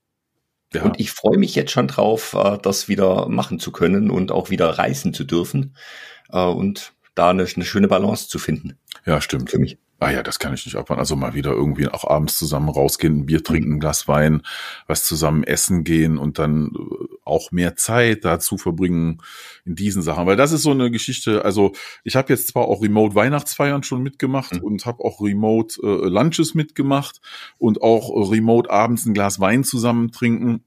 Ja. 0.77 0.83
Und 0.85 1.01
ich 1.01 1.11
freue 1.11 1.39
mich 1.39 1.55
jetzt 1.55 1.73
schon 1.73 1.89
drauf, 1.89 2.35
äh, 2.35 2.59
das 2.61 2.89
wieder 2.89 3.29
machen 3.29 3.59
zu 3.59 3.73
können 3.73 4.11
und 4.11 4.33
auch 4.33 4.51
wieder 4.51 4.71
reisen 4.71 5.15
zu 5.15 5.25
dürfen 5.25 5.77
äh, 6.31 6.39
und 6.39 6.93
da 7.15 7.31
eine, 7.31 7.45
eine 7.45 7.65
schöne 7.65 7.89
Balance 7.89 8.29
zu 8.29 8.39
finden. 8.39 8.79
Ja, 9.05 9.21
stimmt. 9.21 9.51
Für 9.51 9.59
mich. 9.59 9.79
Ah 9.99 10.11
ja, 10.11 10.23
das 10.23 10.39
kann 10.39 10.53
ich 10.53 10.67
nicht 10.67 10.77
abwarten. 10.77 11.01
Also 11.01 11.17
mal 11.17 11.33
wieder 11.33 11.53
irgendwie 11.53 11.89
auch 11.89 12.05
abends 12.05 12.37
zusammen 12.37 12.69
rausgehen, 12.69 13.21
ein 13.21 13.27
Bier 13.27 13.43
trinken, 13.43 13.75
ein 13.75 13.81
Glas 13.81 14.07
Wein, 14.07 14.43
was 14.87 15.07
zusammen 15.07 15.43
essen 15.43 15.85
gehen 15.85 16.19
und 16.19 16.39
dann 16.39 16.73
äh, 16.75 17.07
auch 17.25 17.51
mehr 17.51 17.77
Zeit 17.77 18.25
dazu 18.25 18.59
verbringen 18.59 19.23
in 19.65 19.75
diesen 19.75 20.03
Sachen. 20.03 20.27
Weil 20.27 20.37
das 20.37 20.53
ist 20.53 20.63
so 20.63 20.71
eine 20.71 20.91
Geschichte, 20.91 21.47
also 21.47 21.73
ich 22.05 22.15
habe 22.15 22.31
jetzt 22.31 22.49
zwar 22.49 22.67
auch 22.67 22.83
Remote 22.83 23.15
Weihnachtsfeiern 23.15 23.83
schon 23.85 24.03
mitgemacht 24.03 24.57
mhm. 24.57 24.65
und 24.65 24.85
habe 24.85 25.03
auch 25.03 25.23
Remote 25.23 25.81
äh, 25.83 26.09
Lunches 26.09 26.55
mitgemacht 26.55 27.23
und 27.57 27.81
auch 27.81 28.31
Remote 28.31 28.71
abends 28.71 29.07
ein 29.07 29.15
Glas 29.15 29.41
Wein 29.41 29.65
zusammen 29.65 30.13
trinken. 30.13 30.63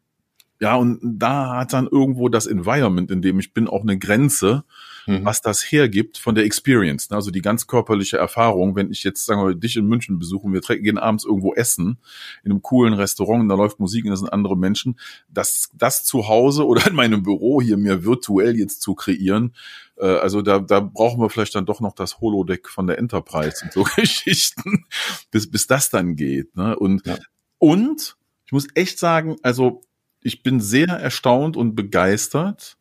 Ja, 0.59 0.75
und 0.75 0.99
da 1.03 1.57
hat 1.57 1.71
dann 1.71 1.87
irgendwo 1.87 2.29
das 2.29 2.47
Environment, 2.47 3.11
in 3.11 3.21
dem 3.21 3.39
ich 3.39 3.53
bin, 3.53 3.67
auch 3.67 3.81
eine 3.81 3.97
Grenze, 3.97 4.65
mhm. 5.09 5.25
was 5.25 5.41
das 5.41 5.61
hergibt 5.63 6.17
von 6.17 6.35
der 6.35 6.45
Experience. 6.45 7.09
Ne? 7.09 7.15
Also 7.15 7.31
die 7.31 7.41
ganz 7.41 7.67
körperliche 7.67 8.17
Erfahrung, 8.17 8.75
wenn 8.75 8.91
ich 8.91 9.03
jetzt, 9.03 9.25
sagen 9.25 9.45
wir, 9.45 9.55
dich 9.55 9.75
in 9.75 9.87
München 9.87 10.19
besuche 10.19 10.45
und 10.45 10.53
wir 10.53 10.61
gehen 10.61 10.97
abends 10.97 11.25
irgendwo 11.25 11.53
essen, 11.53 11.97
in 12.43 12.51
einem 12.51 12.61
coolen 12.61 12.93
Restaurant, 12.93 13.41
und 13.41 13.49
da 13.49 13.55
läuft 13.55 13.79
Musik 13.79 14.05
und 14.05 14.11
da 14.11 14.17
sind 14.17 14.31
andere 14.31 14.55
Menschen, 14.55 14.99
das, 15.29 15.69
das 15.73 16.03
zu 16.03 16.27
Hause 16.27 16.65
oder 16.65 16.87
in 16.87 16.95
meinem 16.95 17.23
Büro 17.23 17.61
hier 17.61 17.77
mir 17.77 18.03
virtuell 18.05 18.57
jetzt 18.57 18.81
zu 18.81 18.95
kreieren, 18.95 19.53
äh, 19.97 20.05
also 20.05 20.41
da, 20.41 20.59
da 20.59 20.79
brauchen 20.79 21.19
wir 21.21 21.29
vielleicht 21.29 21.55
dann 21.55 21.65
doch 21.65 21.81
noch 21.81 21.93
das 21.93 22.19
Holodeck 22.19 22.69
von 22.69 22.87
der 22.87 22.97
Enterprise 22.97 23.63
und 23.63 23.73
so 23.73 23.83
Geschichten, 23.95 24.85
bis, 25.31 25.49
bis 25.49 25.67
das 25.67 25.89
dann 25.89 26.15
geht. 26.15 26.55
Ne? 26.55 26.77
Und, 26.77 27.05
ja. 27.05 27.17
und 27.57 28.15
ich 28.45 28.51
muss 28.51 28.67
echt 28.75 28.99
sagen, 28.99 29.37
also 29.43 29.81
ich 30.21 30.43
bin 30.43 30.59
sehr 30.59 30.87
erstaunt 30.87 31.55
und 31.55 31.75
begeistert, 31.75 32.77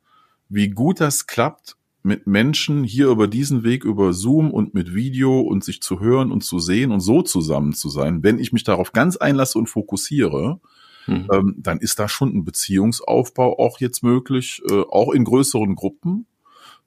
wie 0.48 0.70
gut 0.70 1.00
das 1.00 1.26
klappt, 1.26 1.76
mit 2.08 2.26
Menschen 2.26 2.82
hier 2.82 3.08
über 3.08 3.28
diesen 3.28 3.62
Weg, 3.62 3.84
über 3.84 4.12
Zoom 4.12 4.50
und 4.50 4.74
mit 4.74 4.94
Video 4.94 5.40
und 5.40 5.62
sich 5.62 5.80
zu 5.80 6.00
hören 6.00 6.32
und 6.32 6.42
zu 6.42 6.58
sehen 6.58 6.90
und 6.90 7.00
so 7.00 7.22
zusammen 7.22 7.74
zu 7.74 7.88
sein. 7.88 8.24
Wenn 8.24 8.38
ich 8.38 8.52
mich 8.52 8.64
darauf 8.64 8.92
ganz 8.92 9.16
einlasse 9.16 9.58
und 9.58 9.68
fokussiere, 9.68 10.58
mhm. 11.06 11.28
ähm, 11.32 11.54
dann 11.58 11.78
ist 11.78 11.98
da 11.98 12.08
schon 12.08 12.34
ein 12.34 12.44
Beziehungsaufbau 12.44 13.58
auch 13.58 13.78
jetzt 13.78 14.02
möglich, 14.02 14.62
äh, 14.68 14.80
auch 14.90 15.12
in 15.12 15.24
größeren 15.24 15.76
Gruppen. 15.76 16.26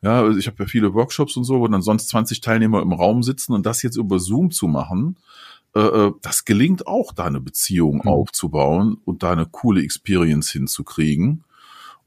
Ja, 0.02 0.22
also 0.24 0.40
ich 0.40 0.48
habe 0.48 0.58
ja 0.64 0.66
viele 0.66 0.96
Workshops 0.96 1.38
und 1.38 1.44
so, 1.44 1.60
wo 1.60 1.68
dann 1.68 1.84
sonst 1.84 2.10
20 2.10 2.42
Teilnehmer 2.42 2.82
im 2.82 2.92
Raum 2.92 3.22
sitzen 3.22 3.54
und 3.54 3.66
das 3.66 3.84
jetzt 3.84 3.98
über 3.98 4.18
Zoom 4.18 4.50
zu 4.50 4.68
machen, 4.68 5.18
äh, 5.76 5.80
äh, 5.80 6.12
das 6.24 6.44
gelingt 6.44 6.88
auch, 6.88 7.14
da 7.14 7.26
eine 7.26 7.40
Beziehung 7.40 8.02
mhm. 8.04 8.10
aufzubauen 8.10 8.98
und 9.06 9.22
da 9.22 9.32
eine 9.32 9.46
coole 9.46 9.84
Experience 9.84 10.50
hinzukriegen. 10.50 11.44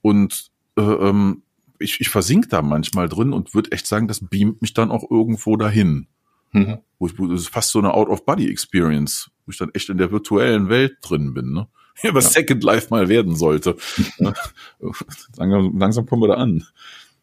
Und 0.02 0.50
äh, 0.76 0.82
ähm, 0.82 1.43
ich, 1.84 2.00
ich 2.00 2.08
versink 2.08 2.48
da 2.50 2.62
manchmal 2.62 3.08
drin 3.08 3.32
und 3.32 3.54
würde 3.54 3.72
echt 3.72 3.86
sagen, 3.86 4.08
das 4.08 4.20
beamt 4.20 4.62
mich 4.62 4.74
dann 4.74 4.90
auch 4.90 5.08
irgendwo 5.10 5.56
dahin. 5.56 6.08
Mhm. 6.52 6.78
Wo 6.98 7.06
ich, 7.06 7.14
das 7.16 7.40
ist 7.42 7.48
fast 7.48 7.70
so 7.70 7.78
eine 7.78 7.94
Out-of-Body-Experience, 7.94 9.30
wo 9.44 9.50
ich 9.50 9.58
dann 9.58 9.70
echt 9.74 9.88
in 9.88 9.98
der 9.98 10.10
virtuellen 10.10 10.68
Welt 10.68 10.96
drin 11.02 11.34
bin. 11.34 11.52
Ne? 11.52 11.68
Ja, 12.02 12.12
was 12.12 12.24
ja. 12.24 12.40
Second 12.40 12.64
Life 12.64 12.88
mal 12.90 13.08
werden 13.08 13.36
sollte. 13.36 13.76
langsam, 15.36 15.78
langsam 15.78 16.06
kommen 16.06 16.22
wir 16.22 16.26
da 16.26 16.34
an. 16.34 16.66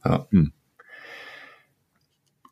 Ja. 0.05 0.27
Hm. 0.31 0.53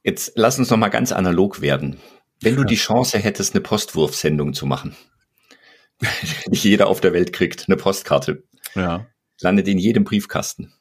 Jetzt 0.03 0.33
lass 0.35 0.59
uns 0.59 0.69
noch 0.69 0.77
mal 0.77 0.89
ganz 0.89 1.13
analog 1.13 1.61
werden. 1.61 1.97
Wenn 2.41 2.57
du 2.57 2.65
die 2.65 2.75
Chance 2.75 3.19
hättest, 3.19 3.53
eine 3.53 3.61
Postwurfsendung 3.61 4.53
zu 4.53 4.65
machen, 4.65 4.97
die 6.47 6.57
jeder 6.57 6.87
auf 6.87 6.99
der 6.99 7.13
Welt 7.13 7.31
kriegt, 7.31 7.69
eine 7.69 7.77
Postkarte, 7.77 8.43
Ja. 8.75 9.05
landet 9.39 9.69
in 9.69 9.77
jedem 9.77 10.03
Briefkasten. 10.03 10.73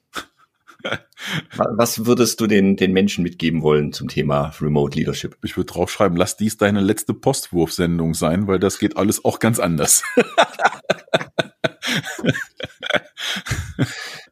Wa- 1.56 1.72
Was 1.76 2.06
würdest 2.06 2.40
du 2.40 2.46
den, 2.46 2.76
den 2.76 2.92
Menschen 2.92 3.22
mitgeben 3.22 3.62
wollen 3.62 3.92
zum 3.92 4.08
Thema 4.08 4.52
Remote 4.60 4.98
Leadership? 4.98 5.36
Ich 5.42 5.56
würde 5.56 5.72
draufschreiben, 5.72 6.16
lass 6.16 6.36
dies 6.36 6.56
deine 6.56 6.80
letzte 6.80 7.14
Postwurfsendung 7.14 8.14
sein, 8.14 8.46
weil 8.46 8.58
das 8.58 8.78
geht 8.78 8.96
alles 8.96 9.24
auch 9.24 9.38
ganz 9.38 9.58
anders. 9.58 10.02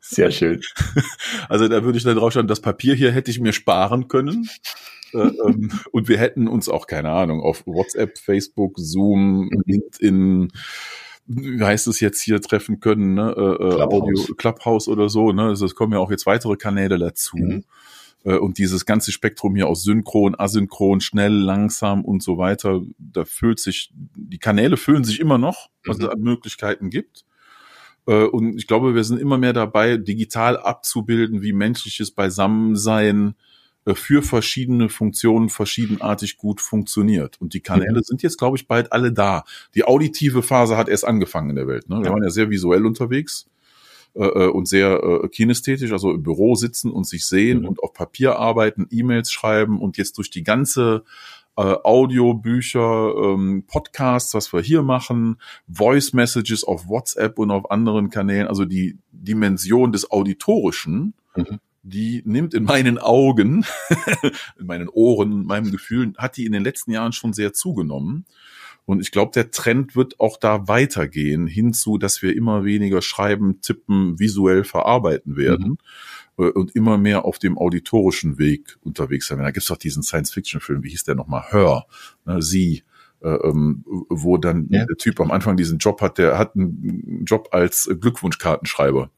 Sehr 0.00 0.30
schön. 0.30 0.60
Also 1.48 1.68
da 1.68 1.84
würde 1.84 1.98
ich 1.98 2.04
dann 2.04 2.16
draufschreiben, 2.16 2.48
das 2.48 2.60
Papier 2.60 2.94
hier 2.94 3.12
hätte 3.12 3.30
ich 3.30 3.40
mir 3.40 3.52
sparen 3.52 4.08
können. 4.08 4.48
Äh, 5.12 5.18
ähm, 5.18 5.70
und 5.92 6.08
wir 6.08 6.18
hätten 6.18 6.48
uns 6.48 6.68
auch, 6.68 6.86
keine 6.86 7.10
Ahnung, 7.10 7.40
auf 7.40 7.66
WhatsApp, 7.66 8.18
Facebook, 8.18 8.74
Zoom, 8.78 9.50
LinkedIn, 9.64 10.52
wie 11.26 11.62
heißt 11.62 11.86
es 11.88 12.00
jetzt 12.00 12.20
hier 12.20 12.40
treffen 12.40 12.80
können, 12.80 13.14
ne? 13.14 13.34
Äh, 13.36 13.40
äh, 13.40 13.56
Clubhouse. 13.56 13.92
Audio, 13.92 14.34
Clubhouse 14.36 14.88
oder 14.88 15.08
so, 15.08 15.32
ne? 15.32 15.42
Also 15.44 15.66
es 15.66 15.74
kommen 15.74 15.92
ja 15.92 15.98
auch 15.98 16.10
jetzt 16.10 16.26
weitere 16.26 16.56
Kanäle 16.56 16.98
dazu. 16.98 17.36
Mhm. 17.36 17.64
Äh, 18.24 18.36
Und 18.36 18.58
dieses 18.58 18.86
ganze 18.86 19.12
Spektrum 19.12 19.56
hier 19.56 19.68
aus 19.68 19.82
synchron, 19.82 20.34
asynchron, 20.38 21.00
schnell, 21.00 21.32
langsam 21.32 22.04
und 22.04 22.22
so 22.22 22.38
weiter, 22.38 22.82
da 22.98 23.24
füllt 23.24 23.60
sich, 23.60 23.90
die 23.94 24.38
Kanäle 24.38 24.76
füllen 24.76 25.04
sich 25.04 25.20
immer 25.20 25.38
noch, 25.38 25.68
was 25.84 25.98
Mhm. 25.98 26.04
es 26.04 26.10
an 26.10 26.20
Möglichkeiten 26.20 26.90
gibt. 26.90 27.24
Äh, 28.06 28.24
Und 28.24 28.56
ich 28.56 28.66
glaube, 28.66 28.94
wir 28.94 29.04
sind 29.04 29.20
immer 29.20 29.38
mehr 29.38 29.52
dabei, 29.52 29.96
digital 29.96 30.56
abzubilden, 30.56 31.42
wie 31.42 31.52
menschliches 31.52 32.10
Beisammensein 32.12 33.30
äh, 33.30 33.55
für 33.94 34.22
verschiedene 34.22 34.88
Funktionen 34.88 35.48
verschiedenartig 35.48 36.36
gut 36.38 36.60
funktioniert. 36.60 37.40
Und 37.40 37.54
die 37.54 37.60
Kanäle 37.60 38.02
sind 38.02 38.22
jetzt, 38.22 38.38
glaube 38.38 38.56
ich, 38.56 38.66
bald 38.66 38.92
alle 38.92 39.12
da. 39.12 39.44
Die 39.74 39.84
auditive 39.84 40.42
Phase 40.42 40.76
hat 40.76 40.88
erst 40.88 41.04
angefangen 41.04 41.50
in 41.50 41.56
der 41.56 41.66
Welt. 41.68 41.88
Ne? 41.88 41.98
Wir 41.98 42.06
Ja. 42.06 42.12
waren 42.12 42.22
ja 42.22 42.30
sehr 42.30 42.50
visuell 42.50 42.84
unterwegs 42.84 43.46
äh, 44.14 44.24
äh, 44.24 44.48
und 44.48 44.66
sehr 44.66 45.02
äh, 45.24 45.28
kinästhetisch, 45.28 45.92
also 45.92 46.10
im 46.12 46.22
Büro 46.22 46.54
sitzen 46.54 46.90
und 46.90 47.06
sich 47.06 47.26
sehen 47.26 47.60
Mhm. 47.60 47.68
und 47.68 47.82
auf 47.82 47.92
Papier 47.92 48.36
arbeiten, 48.38 48.86
E-Mails 48.90 49.30
schreiben 49.30 49.78
und 49.80 49.98
jetzt 49.98 50.16
durch 50.18 50.30
die 50.30 50.42
ganze 50.42 51.04
äh, 51.58 51.74
Audiobücher, 51.84 53.14
ähm, 53.16 53.64
Podcasts, 53.66 54.34
was 54.34 54.52
wir 54.52 54.60
hier 54.60 54.82
machen, 54.82 55.38
Voice 55.68 56.12
Messages 56.12 56.64
auf 56.64 56.88
WhatsApp 56.88 57.38
und 57.38 57.50
auf 57.50 57.70
anderen 57.70 58.10
Kanälen, 58.10 58.46
also 58.48 58.64
die 58.64 58.98
Dimension 59.12 59.92
des 59.92 60.10
Auditorischen, 60.10 61.14
Mhm. 61.34 61.58
Die 61.88 62.22
nimmt 62.24 62.52
in 62.52 62.64
meinen 62.64 62.98
Augen, 62.98 63.64
in 64.58 64.66
meinen 64.66 64.88
Ohren, 64.88 65.32
in 65.42 65.46
meinem 65.46 65.70
Gefühl, 65.70 66.12
hat 66.18 66.36
die 66.36 66.44
in 66.44 66.52
den 66.52 66.64
letzten 66.64 66.90
Jahren 66.90 67.12
schon 67.12 67.32
sehr 67.32 67.52
zugenommen. 67.52 68.26
Und 68.86 69.00
ich 69.00 69.10
glaube, 69.10 69.32
der 69.32 69.50
Trend 69.50 69.96
wird 69.96 70.20
auch 70.20 70.36
da 70.36 70.68
weitergehen, 70.68 71.46
hinzu, 71.48 71.98
dass 71.98 72.22
wir 72.22 72.36
immer 72.36 72.64
weniger 72.64 73.02
schreiben, 73.02 73.60
tippen, 73.60 74.18
visuell 74.18 74.62
verarbeiten 74.64 75.36
werden 75.36 75.78
äh, 76.38 76.44
und 76.50 76.74
immer 76.76 76.96
mehr 76.98 77.24
auf 77.24 77.38
dem 77.38 77.58
auditorischen 77.58 78.38
Weg 78.38 78.76
unterwegs 78.82 79.26
sein 79.26 79.38
werden. 79.38 79.46
Da 79.48 79.50
gibt's 79.52 79.68
doch 79.68 79.76
diesen 79.76 80.02
Science-Fiction-Film, 80.04 80.84
wie 80.84 80.90
hieß 80.90 81.04
der 81.04 81.16
nochmal? 81.16 81.44
Hör, 81.50 81.86
ne, 82.24 82.40
sie, 82.42 82.84
äh, 83.22 83.28
ähm, 83.28 83.84
wo 84.08 84.36
dann 84.38 84.68
Ja. 84.70 84.84
der 84.86 84.96
Typ 84.96 85.20
am 85.20 85.32
Anfang 85.32 85.56
diesen 85.56 85.78
Job 85.78 86.00
hat, 86.00 86.18
der 86.18 86.38
hat 86.38 86.54
einen 86.54 87.24
Job 87.24 87.48
als 87.50 87.90
Glückwunschkartenschreiber. 88.00 89.10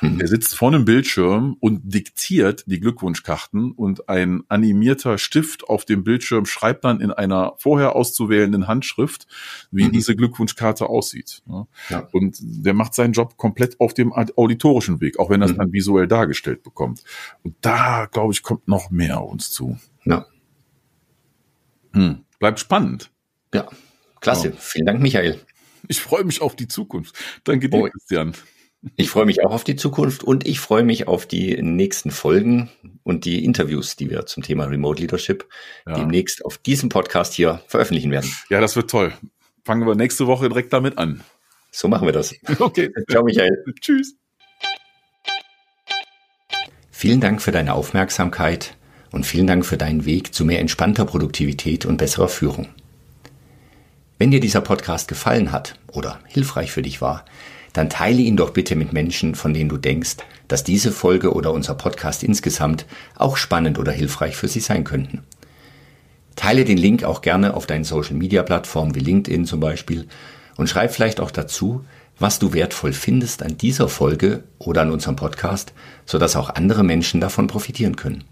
Mhm. 0.00 0.18
Der 0.18 0.28
sitzt 0.28 0.56
vor 0.56 0.68
einem 0.68 0.84
Bildschirm 0.84 1.56
und 1.60 1.80
diktiert 1.84 2.64
die 2.66 2.80
Glückwunschkarten 2.80 3.72
und 3.72 4.08
ein 4.08 4.42
animierter 4.48 5.18
Stift 5.18 5.68
auf 5.68 5.84
dem 5.84 6.04
Bildschirm 6.04 6.46
schreibt 6.46 6.84
dann 6.84 7.00
in 7.00 7.10
einer 7.10 7.54
vorher 7.58 7.94
auszuwählenden 7.96 8.66
Handschrift, 8.66 9.26
wie 9.70 9.84
Mhm. 9.84 9.92
diese 9.92 10.16
Glückwunschkarte 10.16 10.86
aussieht. 10.88 11.42
ne? 11.46 11.66
Ja. 11.88 12.08
Und 12.12 12.36
der 12.40 12.74
macht 12.74 12.94
seinen 12.94 13.12
Job 13.12 13.36
komplett 13.36 13.80
auf 13.80 13.94
dem 13.94 14.12
auditorischen 14.12 15.00
Weg, 15.00 15.18
auch 15.18 15.30
wenn 15.30 15.42
er 15.42 15.46
es 15.46 15.52
Mhm. 15.52 15.58
dann 15.58 15.72
visuell 15.72 16.06
dargestellt 16.08 16.62
bekommt. 16.62 17.02
Und 17.42 17.54
da, 17.60 18.06
glaube 18.06 18.32
ich, 18.32 18.42
kommt 18.42 18.68
noch 18.68 18.90
mehr 18.90 19.22
uns 19.22 19.50
zu. 19.50 19.78
Ja, 20.04 20.26
Hm. 21.92 22.24
Bleibt 22.38 22.58
spannend. 22.60 23.10
ja. 23.54 23.68
klasse. 24.20 24.48
Ja. 24.48 24.54
Vielen 24.58 24.86
Dank, 24.86 25.00
Michael. 25.02 25.38
Ich 25.86 26.00
freue 26.00 26.24
mich 26.24 26.40
auf 26.40 26.56
die 26.56 26.66
Zukunft. 26.66 27.14
Danke 27.44 27.68
dir, 27.68 27.76
Oh. 27.82 27.88
Christian. 27.90 28.32
Ich 28.96 29.10
freue 29.10 29.24
mich 29.24 29.42
auch 29.44 29.52
auf 29.52 29.64
die 29.64 29.76
Zukunft 29.76 30.22
und 30.22 30.46
ich 30.46 30.60
freue 30.60 30.82
mich 30.82 31.08
auf 31.08 31.26
die 31.26 31.60
nächsten 31.62 32.10
Folgen 32.10 32.70
und 33.02 33.24
die 33.24 33.44
Interviews, 33.44 33.96
die 33.96 34.10
wir 34.10 34.26
zum 34.26 34.42
Thema 34.42 34.64
Remote 34.64 35.00
Leadership 35.00 35.48
Ja. 35.86 35.94
demnächst 35.94 36.44
auf 36.44 36.58
diesem 36.58 36.88
Podcast 36.90 37.32
hier 37.34 37.62
veröffentlichen 37.66 38.10
werden. 38.10 38.30
ja, 38.50 38.60
das 38.60 38.76
wird 38.76 38.90
toll. 38.90 39.12
Fangen 39.64 39.86
wir 39.86 39.94
nächste 39.94 40.26
Woche 40.26 40.48
direkt 40.48 40.72
damit 40.72 40.98
an. 40.98 41.22
So 41.70 41.88
machen 41.88 42.06
wir 42.06 42.12
das. 42.12 42.34
Okay. 42.60 42.90
Ciao, 43.10 43.24
Michael. 43.24 43.64
Tschüss. 43.80 44.14
Vielen 46.90 47.20
Dank 47.20 47.42
für 47.42 47.52
deine 47.52 47.74
Aufmerksamkeit 47.74 48.76
und 49.10 49.24
vielen 49.26 49.46
Dank 49.46 49.64
für 49.66 49.76
deinen 49.76 50.04
Weg 50.04 50.34
zu 50.34 50.44
mehr 50.44 50.60
entspannter 50.60 51.04
Produktivität 51.04 51.86
und 51.86 51.96
besserer 51.96 52.28
Führung. 52.28 52.68
Wenn 54.18 54.30
dir 54.30 54.40
dieser 54.40 54.60
Podcast 54.60 55.08
gefallen 55.08 55.52
hat 55.52 55.78
oder 55.88 56.20
hilfreich 56.26 56.70
für 56.72 56.82
dich 56.82 57.00
war, 57.00 57.24
dann 57.74 57.90
teile 57.90 58.22
ihn 58.22 58.36
doch 58.36 58.50
bitte 58.50 58.76
mit 58.76 58.92
Menschen, 58.92 59.34
von 59.34 59.52
denen 59.52 59.68
du 59.68 59.76
denkst, 59.76 60.16
dass 60.48 60.64
diese 60.64 60.92
Folge 60.92 61.34
oder 61.34 61.52
unser 61.52 61.74
Podcast 61.74 62.22
insgesamt 62.22 62.86
auch 63.16 63.36
spannend 63.36 63.78
oder 63.78 63.92
hilfreich 63.92 64.36
für 64.36 64.48
sie 64.48 64.60
sein 64.60 64.84
könnten. 64.84 65.24
Teile 66.36 66.64
den 66.64 66.78
Link 66.78 67.04
auch 67.04 67.20
gerne 67.20 67.54
auf 67.54 67.66
deinen 67.66 67.84
Social-Media-Plattformen 67.84 68.94
wie 68.94 69.00
LinkedIn 69.00 69.44
zum 69.44 69.60
Beispiel 69.60 70.06
und 70.56 70.68
schreib 70.68 70.94
vielleicht 70.94 71.20
auch 71.20 71.32
dazu, 71.32 71.84
was 72.18 72.38
du 72.38 72.52
wertvoll 72.52 72.92
findest 72.92 73.42
an 73.42 73.58
dieser 73.58 73.88
Folge 73.88 74.44
oder 74.58 74.82
an 74.82 74.92
unserem 74.92 75.16
Podcast, 75.16 75.72
sodass 76.06 76.36
auch 76.36 76.50
andere 76.50 76.84
Menschen 76.84 77.20
davon 77.20 77.48
profitieren 77.48 77.96
können. 77.96 78.22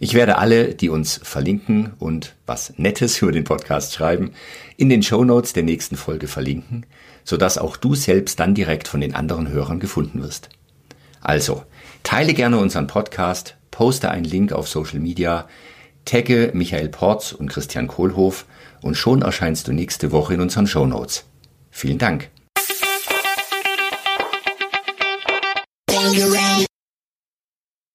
Ich 0.00 0.14
werde 0.14 0.38
alle, 0.38 0.74
die 0.74 0.88
uns 0.88 1.20
verlinken 1.22 1.92
und 1.98 2.34
was 2.46 2.74
Nettes 2.78 3.20
über 3.22 3.32
den 3.32 3.44
Podcast 3.44 3.94
schreiben, 3.94 4.32
in 4.76 4.88
den 4.88 5.02
Show 5.02 5.24
Notes 5.24 5.52
der 5.52 5.64
nächsten 5.64 5.96
Folge 5.96 6.28
verlinken, 6.28 6.86
sodass 7.28 7.58
auch 7.58 7.76
du 7.76 7.94
selbst 7.94 8.40
dann 8.40 8.54
direkt 8.54 8.88
von 8.88 9.02
den 9.02 9.14
anderen 9.14 9.50
Hörern 9.50 9.80
gefunden 9.80 10.22
wirst. 10.22 10.48
Also, 11.20 11.62
teile 12.02 12.32
gerne 12.32 12.56
unseren 12.56 12.86
Podcast, 12.86 13.58
poste 13.70 14.10
einen 14.10 14.24
Link 14.24 14.50
auf 14.50 14.66
Social 14.66 14.98
Media, 14.98 15.46
tagge 16.06 16.52
Michael 16.54 16.88
Porz 16.88 17.32
und 17.32 17.50
Christian 17.50 17.86
Kohlhoff 17.86 18.46
und 18.80 18.96
schon 18.96 19.20
erscheinst 19.20 19.68
du 19.68 19.74
nächste 19.74 20.10
Woche 20.10 20.32
in 20.32 20.40
unseren 20.40 20.66
Show 20.66 20.86
Notes. 20.86 21.26
Vielen 21.70 21.98
Dank. 21.98 22.30